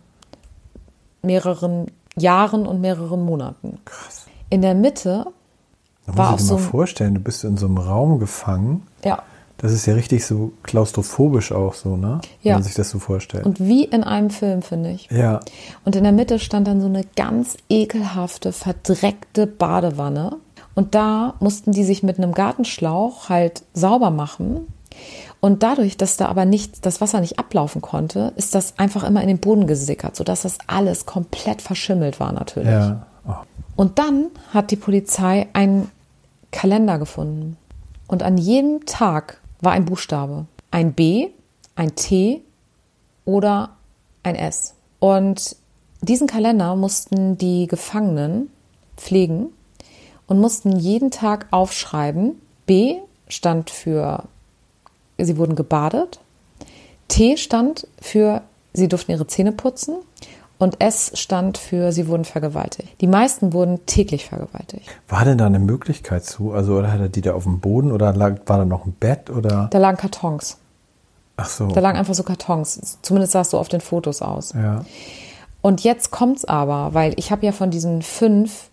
mehreren 1.21 1.88
Jahren 2.17 2.65
und 2.65 2.82
mehreren 2.82 3.23
Monaten. 3.23 3.79
Krass. 3.86 4.25
In 4.49 4.62
der 4.62 4.75
Mitte 4.75 5.27
Da 6.12 6.17
war 6.17 6.32
muss 6.32 6.41
ich 6.43 6.48
mal 6.50 6.58
so 6.58 6.63
ein- 6.63 6.69
vorstellen, 6.69 7.13
du 7.15 7.19
bist 7.22 7.43
in 7.43 7.58
so 7.58 7.65
einem 7.65 7.78
Raum 7.78 8.19
gefangen. 8.19 8.84
Ja. 9.04 9.19
Das 9.58 9.74
ist 9.74 9.86
ja 9.86 9.93
richtig 9.93 10.26
so 10.26 10.54
klaustrophobisch 10.63 11.52
auch 11.52 11.74
so, 11.74 11.98
ne? 11.98 12.22
Wenn 12.22 12.50
Ja. 12.50 12.54
man 12.54 12.63
sich 12.63 12.76
das 12.76 12.89
so 12.89 13.00
vorstellt. 13.00 13.45
Und 13.45 13.60
wie 13.60 13.84
in 13.84 14.04
einem 14.06 14.30
Film, 14.30 14.62
finde 14.62 14.91
ich. 14.91 15.10
ja. 15.12 15.41
Und 15.84 15.95
in 15.98 16.04
der 16.04 16.13
Mitte 16.13 16.39
stand 16.39 16.65
dann 16.67 16.80
so 16.80 16.88
eine 16.88 17.04
ganz 17.17 17.58
ekelhafte, 17.69 18.54
verdreckte 18.54 19.48
Badewanne. 19.48 20.38
Und 20.76 20.95
da 20.95 21.34
mussten 21.41 21.74
die 21.74 21.84
sich 21.84 22.04
mit 22.04 22.17
einem 22.19 22.34
Gartenschlauch 22.34 23.28
halt 23.28 23.63
sauber 23.74 24.12
machen. 24.12 24.67
Und 25.41 25.62
dadurch, 25.63 25.98
dass 25.98 26.15
da 26.15 26.28
aber 26.28 26.45
nicht, 26.45 26.86
das 26.86 27.02
Wasser 27.02 27.19
nicht 27.19 27.38
ablaufen 27.39 27.82
konnte, 27.82 28.32
ist 28.38 28.56
das 28.56 28.78
einfach 28.80 29.04
immer 29.04 29.22
in 29.22 29.28
den 29.28 29.39
Boden 29.39 29.67
gesickert, 29.67 30.15
sodass 30.15 30.43
das 30.43 30.58
alles 30.67 31.06
komplett 31.06 31.62
verschimmelt 31.62 32.19
war 32.22 32.32
natürlich. 32.32 32.69
Ja. 32.69 33.06
Oh. 33.28 33.34
Und 33.76 34.00
dann 34.00 34.28
hat 34.54 34.72
die 34.72 34.76
Polizei 34.78 35.48
einen 35.54 35.89
Kalender 36.51 36.99
gefunden. 36.99 37.57
Und 38.07 38.23
an 38.23 38.38
jedem 38.38 38.85
Tag 38.85 39.41
war 39.62 39.71
ein 39.71 39.85
Buchstabe. 39.85 40.45
Ein 40.71 40.93
B, 40.93 41.29
ein 41.75 41.95
T 41.95 42.41
oder 43.25 43.75
ein 44.23 44.35
S. 44.35 44.75
Und 44.99 45.55
diesen 46.01 46.27
Kalender 46.27 46.75
mussten 46.75 47.38
die 47.38 47.67
Gefangenen 47.67 48.49
pflegen 48.97 49.47
und 50.27 50.39
mussten 50.39 50.77
jeden 50.77 51.12
Tag 51.12 51.47
aufschreiben. 51.51 52.41
B 52.65 52.97
stand 53.27 53.69
für, 53.69 54.23
sie 55.17 55.38
wurden 55.38 55.55
gebadet. 55.55 56.19
T 57.07 57.38
stand 57.38 57.88
für, 58.01 58.43
sie 58.73 58.88
durften 58.88 59.12
ihre 59.12 59.27
Zähne 59.27 59.51
putzen. 59.51 59.95
Und 60.60 60.82
S 60.82 61.13
stand 61.15 61.58
für, 61.58 61.93
sie 61.93 62.08
wurden 62.08 62.26
vergewaltigt. 62.26 62.89
Die 63.00 63.08
meisten 63.08 63.54
wurden 63.54 63.86
täglich 63.86 64.26
vergewaltigt. 64.26 64.86
War 65.08 65.24
denn 65.24 65.38
da 65.38 65.45
eine 65.45 65.58
Möglichkeit 65.58 66.26
zu? 66.26 66.52
Also, 66.52 66.78
oder 66.78 66.91
hat 66.91 67.00
er 67.00 67.08
die 67.08 67.22
da 67.22 67.34
auf 67.34 67.43
dem 67.43 67.62
Boden 67.62 67.93
oder 67.93 68.13
lag, 68.13 68.41
war 68.45 68.58
da 68.58 68.65
noch 68.65 68.86
ein 68.86 68.91
Bett 68.91 69.30
oder? 69.30 69.69
Da 69.72 69.78
lagen 69.78 69.98
Kartons. 69.98 70.58
Ach 71.38 71.48
so. 71.48 71.67
Da 71.67 71.80
lagen 71.80 71.98
einfach 71.98 72.13
so 72.13 72.24
Kartons. 72.24 72.98
Zumindest 73.02 73.32
sah 73.32 73.41
es 73.41 73.52
so 73.52 73.58
auf 73.58 73.69
den 73.69 73.80
Fotos 73.80 74.22
aus. 74.22 74.52
Ja. 74.54 74.84
Und 75.62 75.84
jetzt 75.86 76.12
kommt's 76.12 76.43
aber, 76.43 76.93
weil 76.93 77.13
ich 77.15 77.32
habe 77.32 77.45
ja 77.45 77.54
von 77.54 77.72
diesen 77.72 78.02
fünf 78.02 78.69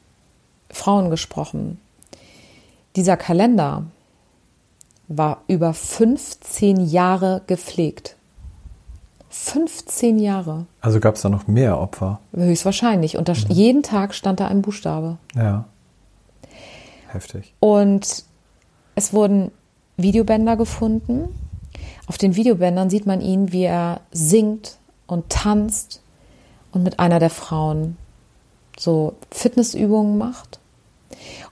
Frauen 0.70 1.08
gesprochen. 1.10 1.80
Dieser 2.96 3.16
Kalender 3.16 3.84
war 5.06 5.42
über 5.46 5.72
15 5.72 6.80
Jahre 6.80 7.42
gepflegt. 7.46 8.16
15 9.44 10.18
Jahre. 10.18 10.66
Also 10.80 10.98
gab 10.98 11.14
es 11.16 11.22
da 11.22 11.28
noch 11.28 11.46
mehr 11.46 11.78
Opfer? 11.78 12.20
Höchstwahrscheinlich. 12.34 13.16
Und 13.16 13.28
da, 13.28 13.34
jeden 13.48 13.82
Tag 13.82 14.14
stand 14.14 14.40
da 14.40 14.48
ein 14.48 14.62
Buchstabe. 14.62 15.18
Ja. 15.34 15.66
Heftig. 17.08 17.54
Und 17.60 18.24
es 18.94 19.12
wurden 19.12 19.52
Videobänder 19.96 20.56
gefunden. 20.56 21.28
Auf 22.06 22.18
den 22.18 22.34
Videobändern 22.34 22.90
sieht 22.90 23.06
man 23.06 23.20
ihn, 23.20 23.52
wie 23.52 23.64
er 23.64 24.00
singt 24.10 24.78
und 25.06 25.28
tanzt 25.28 26.02
und 26.72 26.82
mit 26.82 26.98
einer 26.98 27.20
der 27.20 27.30
Frauen 27.30 27.96
so 28.78 29.14
Fitnessübungen 29.30 30.18
macht. 30.18 30.58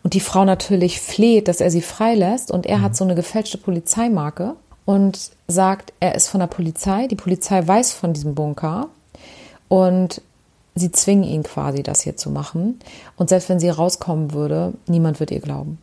Und 0.03 0.14
die 0.14 0.20
Frau 0.20 0.44
natürlich 0.44 1.01
fleht, 1.01 1.49
dass 1.49 1.61
er 1.61 1.70
sie 1.70 1.83
freilässt. 1.83 2.51
Und 2.51 2.66
er 2.66 2.81
hat 2.81 2.97
so 2.97 3.05
eine 3.05 3.14
gefälschte 3.14 3.59
Polizeimarke 3.59 4.57
und 4.85 5.31
sagt, 5.49 5.92
er 6.01 6.14
ist 6.14 6.29
von 6.29 6.40
der 6.40 6.47
Polizei. 6.47 7.07
Die 7.07 7.16
Polizei 7.16 7.66
weiß 7.66 7.92
von 7.92 8.12
diesem 8.12 8.35
Bunker. 8.35 8.88
Und 9.68 10.20
sie 10.75 10.92
zwingen 10.92 11.25
ihn 11.25 11.42
quasi, 11.42 11.83
das 11.83 12.03
hier 12.03 12.16
zu 12.16 12.31
machen. 12.31 12.81
Und 13.16 13.29
selbst 13.29 13.49
wenn 13.49 13.61
sie 13.61 13.68
rauskommen 13.68 14.33
würde, 14.33 14.75
niemand 14.87 15.20
wird 15.20 15.31
ihr 15.31 15.40
glauben. 15.40 15.79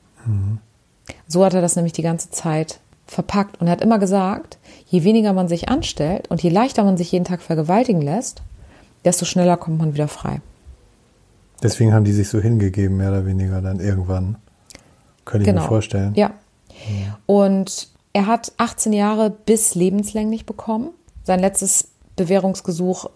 So 1.27 1.43
hat 1.43 1.53
er 1.53 1.61
das 1.61 1.75
nämlich 1.75 1.93
die 1.93 2.03
ganze 2.03 2.29
Zeit 2.29 2.79
verpackt 3.07 3.59
und 3.59 3.67
er 3.67 3.73
hat 3.73 3.81
immer 3.81 3.99
gesagt, 3.99 4.57
je 4.87 5.03
weniger 5.03 5.33
man 5.33 5.49
sich 5.49 5.67
anstellt 5.67 6.29
und 6.29 6.41
je 6.41 6.49
leichter 6.49 6.83
man 6.83 6.95
sich 6.95 7.11
jeden 7.11 7.25
Tag 7.25 7.41
vergewaltigen 7.41 8.01
lässt, 8.01 8.41
desto 9.03 9.25
schneller 9.25 9.57
kommt 9.57 9.79
man 9.79 9.93
wieder 9.93 10.07
frei. 10.07 10.41
Deswegen 11.61 11.93
haben 11.93 12.05
die 12.05 12.13
sich 12.13 12.29
so 12.29 12.39
hingegeben, 12.39 12.97
mehr 12.97 13.09
oder 13.09 13.25
weniger 13.25 13.61
dann 13.61 13.79
irgendwann. 13.79 14.37
Könnte 15.25 15.49
ich 15.49 15.55
mir 15.55 15.61
vorstellen. 15.61 16.13
Ja. 16.15 16.31
Und 17.25 17.89
er 18.13 18.27
hat 18.27 18.51
18 18.57 18.93
Jahre 18.93 19.29
bis 19.29 19.75
lebenslänglich 19.75 20.45
bekommen. 20.45 20.89
Sein 21.23 21.39
letztes 21.39 21.89
Bewährungsgesuch, 22.15 23.09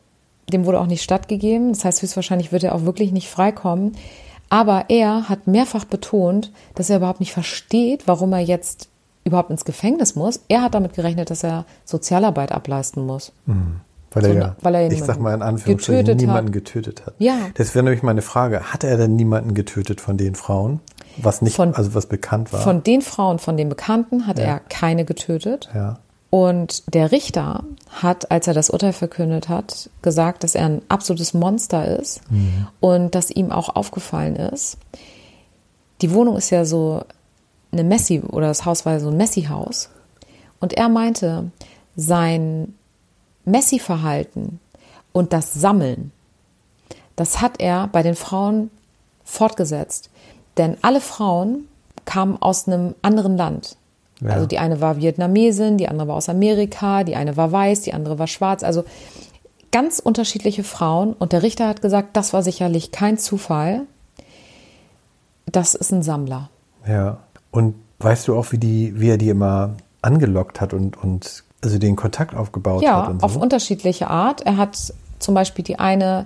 dem 0.51 0.65
wurde 0.65 0.79
auch 0.79 0.87
nicht 0.87 1.03
stattgegeben. 1.03 1.73
Das 1.73 1.85
heißt, 1.85 2.01
höchstwahrscheinlich 2.01 2.51
wird 2.51 2.63
er 2.63 2.75
auch 2.75 2.83
wirklich 2.83 3.11
nicht 3.11 3.29
freikommen. 3.29 3.97
Aber 4.49 4.85
er 4.89 5.27
hat 5.27 5.47
mehrfach 5.47 5.85
betont, 5.85 6.51
dass 6.75 6.89
er 6.89 6.97
überhaupt 6.97 7.19
nicht 7.19 7.33
versteht, 7.33 8.07
warum 8.07 8.31
er 8.31 8.39
jetzt 8.39 8.89
überhaupt 9.23 9.49
ins 9.49 9.65
Gefängnis 9.65 10.15
muss. 10.15 10.39
Er 10.47 10.61
hat 10.61 10.75
damit 10.75 10.93
gerechnet, 10.93 11.31
dass 11.31 11.43
er 11.43 11.65
Sozialarbeit 11.83 12.51
ableisten 12.51 13.05
muss. 13.05 13.31
Mhm. 13.47 13.81
Weil, 14.15 14.23
So, 14.23 14.29
er 14.29 14.35
ja, 14.35 14.55
weil 14.61 14.75
er 14.75 14.91
ich 14.91 15.03
sag 15.03 15.19
mal 15.19 15.33
in 15.35 15.41
Anführungsstrichen, 15.43 15.99
getötet 16.05 16.21
niemanden 16.21 16.47
hat. 16.47 16.53
getötet 16.53 17.05
hat. 17.05 17.13
Ja. 17.19 17.35
Das 17.53 17.75
wäre 17.75 17.83
nämlich 17.83 18.01
meine 18.01 18.21
Frage. 18.23 18.73
Hat 18.73 18.83
er 18.83 18.97
denn 18.97 19.15
niemanden 19.15 19.53
getötet 19.53 20.01
von 20.01 20.17
den 20.17 20.33
Frauen? 20.35 20.79
Was 21.17 21.41
nicht, 21.41 21.55
Von- 21.55 21.75
also 21.75 21.93
was 21.93 22.07
bekannt 22.07 22.51
war? 22.51 22.61
Von 22.61 22.81
den 22.83 23.01
Frauen, 23.01 23.37
von 23.39 23.55
den 23.57 23.69
Bekannten, 23.69 24.25
hat 24.25 24.39
Ja. 24.39 24.45
er 24.45 24.59
keine 24.61 25.05
getötet. 25.05 25.69
ja. 25.75 25.99
Und 26.31 26.93
der 26.93 27.13
Richter 27.13 27.63
hat, 27.89 28.29
als 28.29 28.47
er 28.47 28.53
das 28.53 28.69
Urteil 28.69 28.91
verkündet 28.91 29.47
hat, 29.47 29.89
gesagt, 30.01 30.43
dass 30.43 30.53
er 30.55 30.65
ein 30.65 30.81
absolutes 30.89 31.33
Monster 31.33 31.97
ist 31.99 32.19
und 32.81 33.15
dass 33.15 33.31
ihm 33.31 33.51
auch 33.53 33.73
aufgefallen 33.77 34.35
ist, 34.35 34.77
die 36.01 36.11
Wohnung 36.11 36.35
ist 36.35 36.49
ja 36.49 36.65
so 36.65 37.03
eine 37.71 37.85
Messi 37.85 38.19
oder 38.19 38.47
das 38.47 38.65
Haus 38.65 38.85
war 38.85 38.93
ja 38.93 38.99
so 38.99 39.09
ein 39.09 39.17
Messi-Haus. 39.17 39.89
Und 40.59 40.73
er 40.73 40.89
meinte, 40.89 41.51
sein 41.95 42.73
Messi-Verhalten 43.45 44.59
und 45.13 45.33
das 45.33 45.53
Sammeln, 45.53 46.11
das 47.15 47.41
hat 47.41 47.59
er 47.59 47.87
bei 47.87 48.03
den 48.03 48.15
Frauen 48.15 48.69
fortgesetzt. 49.23 50.09
Denn 50.57 50.77
alle 50.81 51.01
Frauen 51.01 51.67
kamen 52.05 52.41
aus 52.41 52.67
einem 52.67 52.95
anderen 53.01 53.37
Land. 53.37 53.77
Ja. 54.21 54.31
Also 54.31 54.45
die 54.45 54.59
eine 54.59 54.81
war 54.81 54.97
Vietnamesin, 54.97 55.77
die 55.77 55.87
andere 55.87 56.07
war 56.07 56.15
aus 56.15 56.29
Amerika, 56.29 57.03
die 57.03 57.15
eine 57.15 57.37
war 57.37 57.51
weiß, 57.51 57.81
die 57.81 57.93
andere 57.93 58.19
war 58.19 58.27
schwarz. 58.27 58.63
Also 58.63 58.85
ganz 59.71 59.99
unterschiedliche 59.99 60.63
Frauen. 60.63 61.13
Und 61.13 61.33
der 61.33 61.43
Richter 61.43 61.67
hat 61.67 61.81
gesagt, 61.81 62.15
das 62.15 62.33
war 62.33 62.43
sicherlich 62.43 62.91
kein 62.91 63.17
Zufall. 63.17 63.81
Das 65.45 65.75
ist 65.75 65.91
ein 65.91 66.03
Sammler. 66.03 66.49
Ja. 66.87 67.17
Und 67.51 67.75
weißt 67.99 68.27
du 68.27 68.37
auch, 68.37 68.51
wie 68.51 68.57
die, 68.57 68.99
wie 68.99 69.09
er 69.09 69.17
die 69.17 69.29
immer 69.29 69.75
angelockt 70.01 70.61
hat 70.61 70.73
und, 70.73 70.97
und 70.97 71.44
also 71.65 71.77
den 71.79 71.95
Kontakt 71.95 72.35
aufgebaut 72.35 72.77
hat 72.77 72.83
Ja, 72.83 73.13
so? 73.19 73.25
auf 73.25 73.35
unterschiedliche 73.35 74.09
Art. 74.09 74.41
Er 74.45 74.57
hat 74.57 74.93
zum 75.19 75.33
Beispiel 75.35 75.63
die 75.65 75.79
eine, 75.79 76.25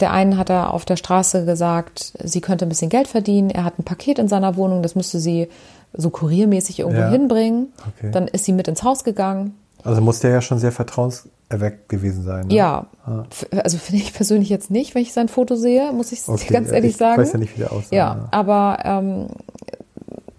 der 0.00 0.12
einen 0.12 0.38
hat 0.38 0.50
er 0.50 0.72
auf 0.72 0.84
der 0.84 0.96
Straße 0.96 1.44
gesagt, 1.44 2.12
sie 2.22 2.40
könnte 2.40 2.64
ein 2.64 2.68
bisschen 2.68 2.88
Geld 2.90 3.08
verdienen. 3.08 3.50
Er 3.50 3.64
hat 3.64 3.78
ein 3.78 3.84
Paket 3.84 4.18
in 4.18 4.28
seiner 4.28 4.56
Wohnung, 4.56 4.82
das 4.82 4.94
müsste 4.94 5.18
sie 5.20 5.48
so 5.92 6.10
kuriermäßig 6.10 6.80
irgendwo 6.80 7.00
Ja. 7.02 7.10
hinbringen. 7.10 7.72
Okay. 7.98 8.10
Dann 8.10 8.26
ist 8.28 8.44
sie 8.44 8.52
mit 8.52 8.68
ins 8.68 8.82
Haus 8.82 9.04
gegangen. 9.04 9.54
Also 9.84 10.00
muss 10.00 10.20
der 10.20 10.30
ja 10.30 10.40
schon 10.40 10.58
sehr 10.58 10.72
vertrauenserweckt 10.72 11.88
gewesen 11.88 12.24
sein. 12.24 12.46
Ne? 12.48 12.54
Ja, 12.54 12.86
F- 13.30 13.46
also 13.62 13.76
finde 13.78 14.02
ich 14.02 14.14
persönlich 14.14 14.48
jetzt 14.48 14.70
nicht, 14.70 14.94
wenn 14.94 15.02
ich 15.02 15.12
sein 15.12 15.28
Foto 15.28 15.56
sehe, 15.56 15.92
muss 15.92 16.10
ich 16.12 16.26
Okay, 16.26 16.52
ganz 16.52 16.68
ja, 16.68 16.74
ehrlich 16.76 16.92
ich 16.92 16.96
sagen. 16.96 17.20
weiß 17.20 17.32
ja 17.32 17.38
nicht, 17.38 17.54
wie 17.54 17.60
der 17.60 17.72
aussah, 17.72 17.94
Ja, 17.94 18.14
ja. 18.16 18.28
aber 18.30 18.78
ähm, 18.84 19.26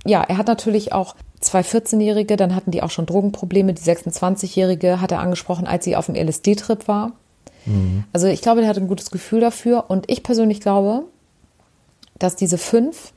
ja, 0.06 0.22
er 0.24 0.38
hat 0.38 0.48
natürlich 0.48 0.94
auch 0.94 1.16
zwei 1.40 1.62
14-Jährige, 1.62 2.38
dann 2.38 2.56
hatten 2.56 2.72
die 2.72 2.82
auch 2.82 2.90
schon 2.90 3.06
Drogenprobleme. 3.06 3.74
Die 3.74 3.82
26-Jährige 3.82 5.02
hat 5.02 5.12
er 5.12 5.20
angesprochen, 5.20 5.68
als 5.68 5.86
sie 5.86 5.96
auf 5.96 6.08
dem 6.08 6.16
LSD-Trip 6.16 6.88
war. 6.88 7.14
Mhm. 7.66 8.04
Also 8.14 8.28
ich 8.28 8.42
glaube, 8.42 8.62
der 8.62 8.70
hat 8.70 8.78
ein 8.78 8.88
gutes 8.88 9.12
Gefühl 9.12 9.40
dafür. 9.40 9.86
Und 9.90 10.10
ich 10.10 10.24
persönlich 10.24 10.62
glaube, 10.62 11.04
dass 12.18 12.36
diese 12.36 12.58
fünf 12.58 13.14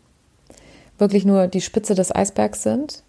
wirklich 0.99 1.25
nur 1.25 1.47
die 1.47 1.61
Spitze 1.61 1.95
des 1.95 2.15
Eisbergs 2.15 2.63
sind. 2.63 3.03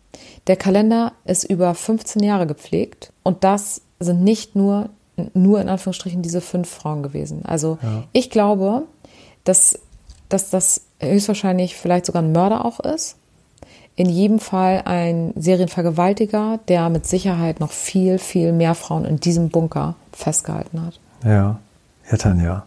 Der 0.47 0.55
Kalender 0.55 1.13
ist 1.25 1.43
über 1.43 1.73
15 1.73 2.23
Jahre 2.23 2.47
gepflegt 2.47 3.11
und 3.23 3.43
das 3.43 3.81
sind 3.99 4.23
nicht 4.23 4.55
nur, 4.55 4.89
nur 5.33 5.61
in 5.61 5.69
Anführungsstrichen 5.69 6.21
diese 6.21 6.41
fünf 6.41 6.69
Frauen 6.69 7.03
gewesen. 7.03 7.45
Also 7.45 7.77
ich 8.13 8.29
glaube, 8.29 8.83
dass, 9.43 9.79
dass 10.29 10.49
das 10.49 10.81
höchstwahrscheinlich 10.99 11.75
vielleicht 11.75 12.05
sogar 12.05 12.21
ein 12.21 12.31
Mörder 12.31 12.65
auch 12.65 12.79
ist. 12.79 13.17
In 13.99 14.07
jedem 14.07 14.39
Fall 14.39 14.83
ein 14.85 15.33
Serienvergewaltiger, 15.35 16.61
der 16.69 16.87
mit 16.89 17.05
Sicherheit 17.05 17.59
noch 17.59 17.71
viel, 17.71 18.17
viel 18.17 18.53
mehr 18.53 18.73
Frauen 18.73 19.03
in 19.03 19.19
diesem 19.19 19.49
Bunker 19.49 19.95
festgehalten 20.13 20.85
hat. 20.85 21.01
Ja. 21.25 21.59
Ja, 22.09 22.17
Tanja. 22.17 22.63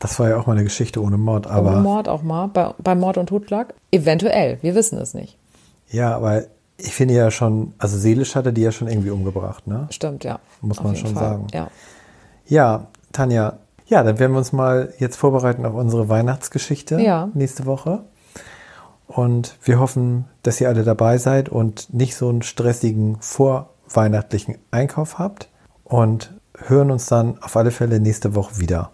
Das 0.00 0.18
war 0.18 0.30
ja 0.30 0.36
auch 0.36 0.46
mal 0.46 0.54
eine 0.54 0.64
Geschichte 0.64 1.00
ohne 1.00 1.16
Mord, 1.16 1.46
aber. 1.46 1.74
Ohne 1.74 1.80
Mord 1.82 2.08
auch 2.08 2.24
mal, 2.24 2.48
bei, 2.48 2.74
bei 2.78 2.96
Mord 2.96 3.18
und 3.18 3.28
Totschlag. 3.28 3.72
Eventuell, 3.92 4.58
wir 4.62 4.74
wissen 4.74 4.98
es 4.98 5.14
nicht. 5.14 5.36
Ja, 5.92 6.16
aber 6.16 6.42
ich 6.76 6.92
finde 6.92 7.14
ja 7.14 7.30
schon, 7.30 7.72
also 7.78 7.96
seelisch 7.96 8.34
hat 8.34 8.46
er 8.46 8.52
die 8.52 8.62
ja 8.62 8.72
schon 8.72 8.88
irgendwie 8.88 9.10
umgebracht, 9.10 9.68
ne? 9.68 9.86
Stimmt, 9.90 10.24
ja. 10.24 10.40
Muss 10.60 10.78
Auf 10.78 10.84
man 10.86 10.96
schon 10.96 11.14
Fall. 11.14 11.22
sagen. 11.22 11.46
Ja. 11.54 11.68
Ja, 12.48 12.86
Tanja. 13.12 13.58
Ja, 13.86 14.02
dann 14.02 14.18
werden 14.18 14.32
wir 14.32 14.38
uns 14.38 14.52
mal 14.52 14.92
jetzt 14.98 15.14
vorbereiten 15.14 15.64
auf 15.64 15.74
unsere 15.74 16.08
Weihnachtsgeschichte 16.08 17.00
Ja. 17.00 17.28
nächste 17.32 17.64
Woche. 17.64 18.00
Und 19.08 19.56
wir 19.64 19.80
hoffen, 19.80 20.26
dass 20.42 20.60
ihr 20.60 20.68
alle 20.68 20.84
dabei 20.84 21.18
seid 21.18 21.48
und 21.48 21.92
nicht 21.92 22.14
so 22.14 22.28
einen 22.28 22.42
stressigen 22.42 23.16
vorweihnachtlichen 23.20 24.58
Einkauf 24.70 25.18
habt. 25.18 25.48
Und 25.82 26.34
hören 26.56 26.90
uns 26.90 27.06
dann 27.06 27.38
auf 27.42 27.56
alle 27.56 27.70
Fälle 27.70 27.98
nächste 27.98 28.34
Woche 28.34 28.58
wieder. 28.58 28.92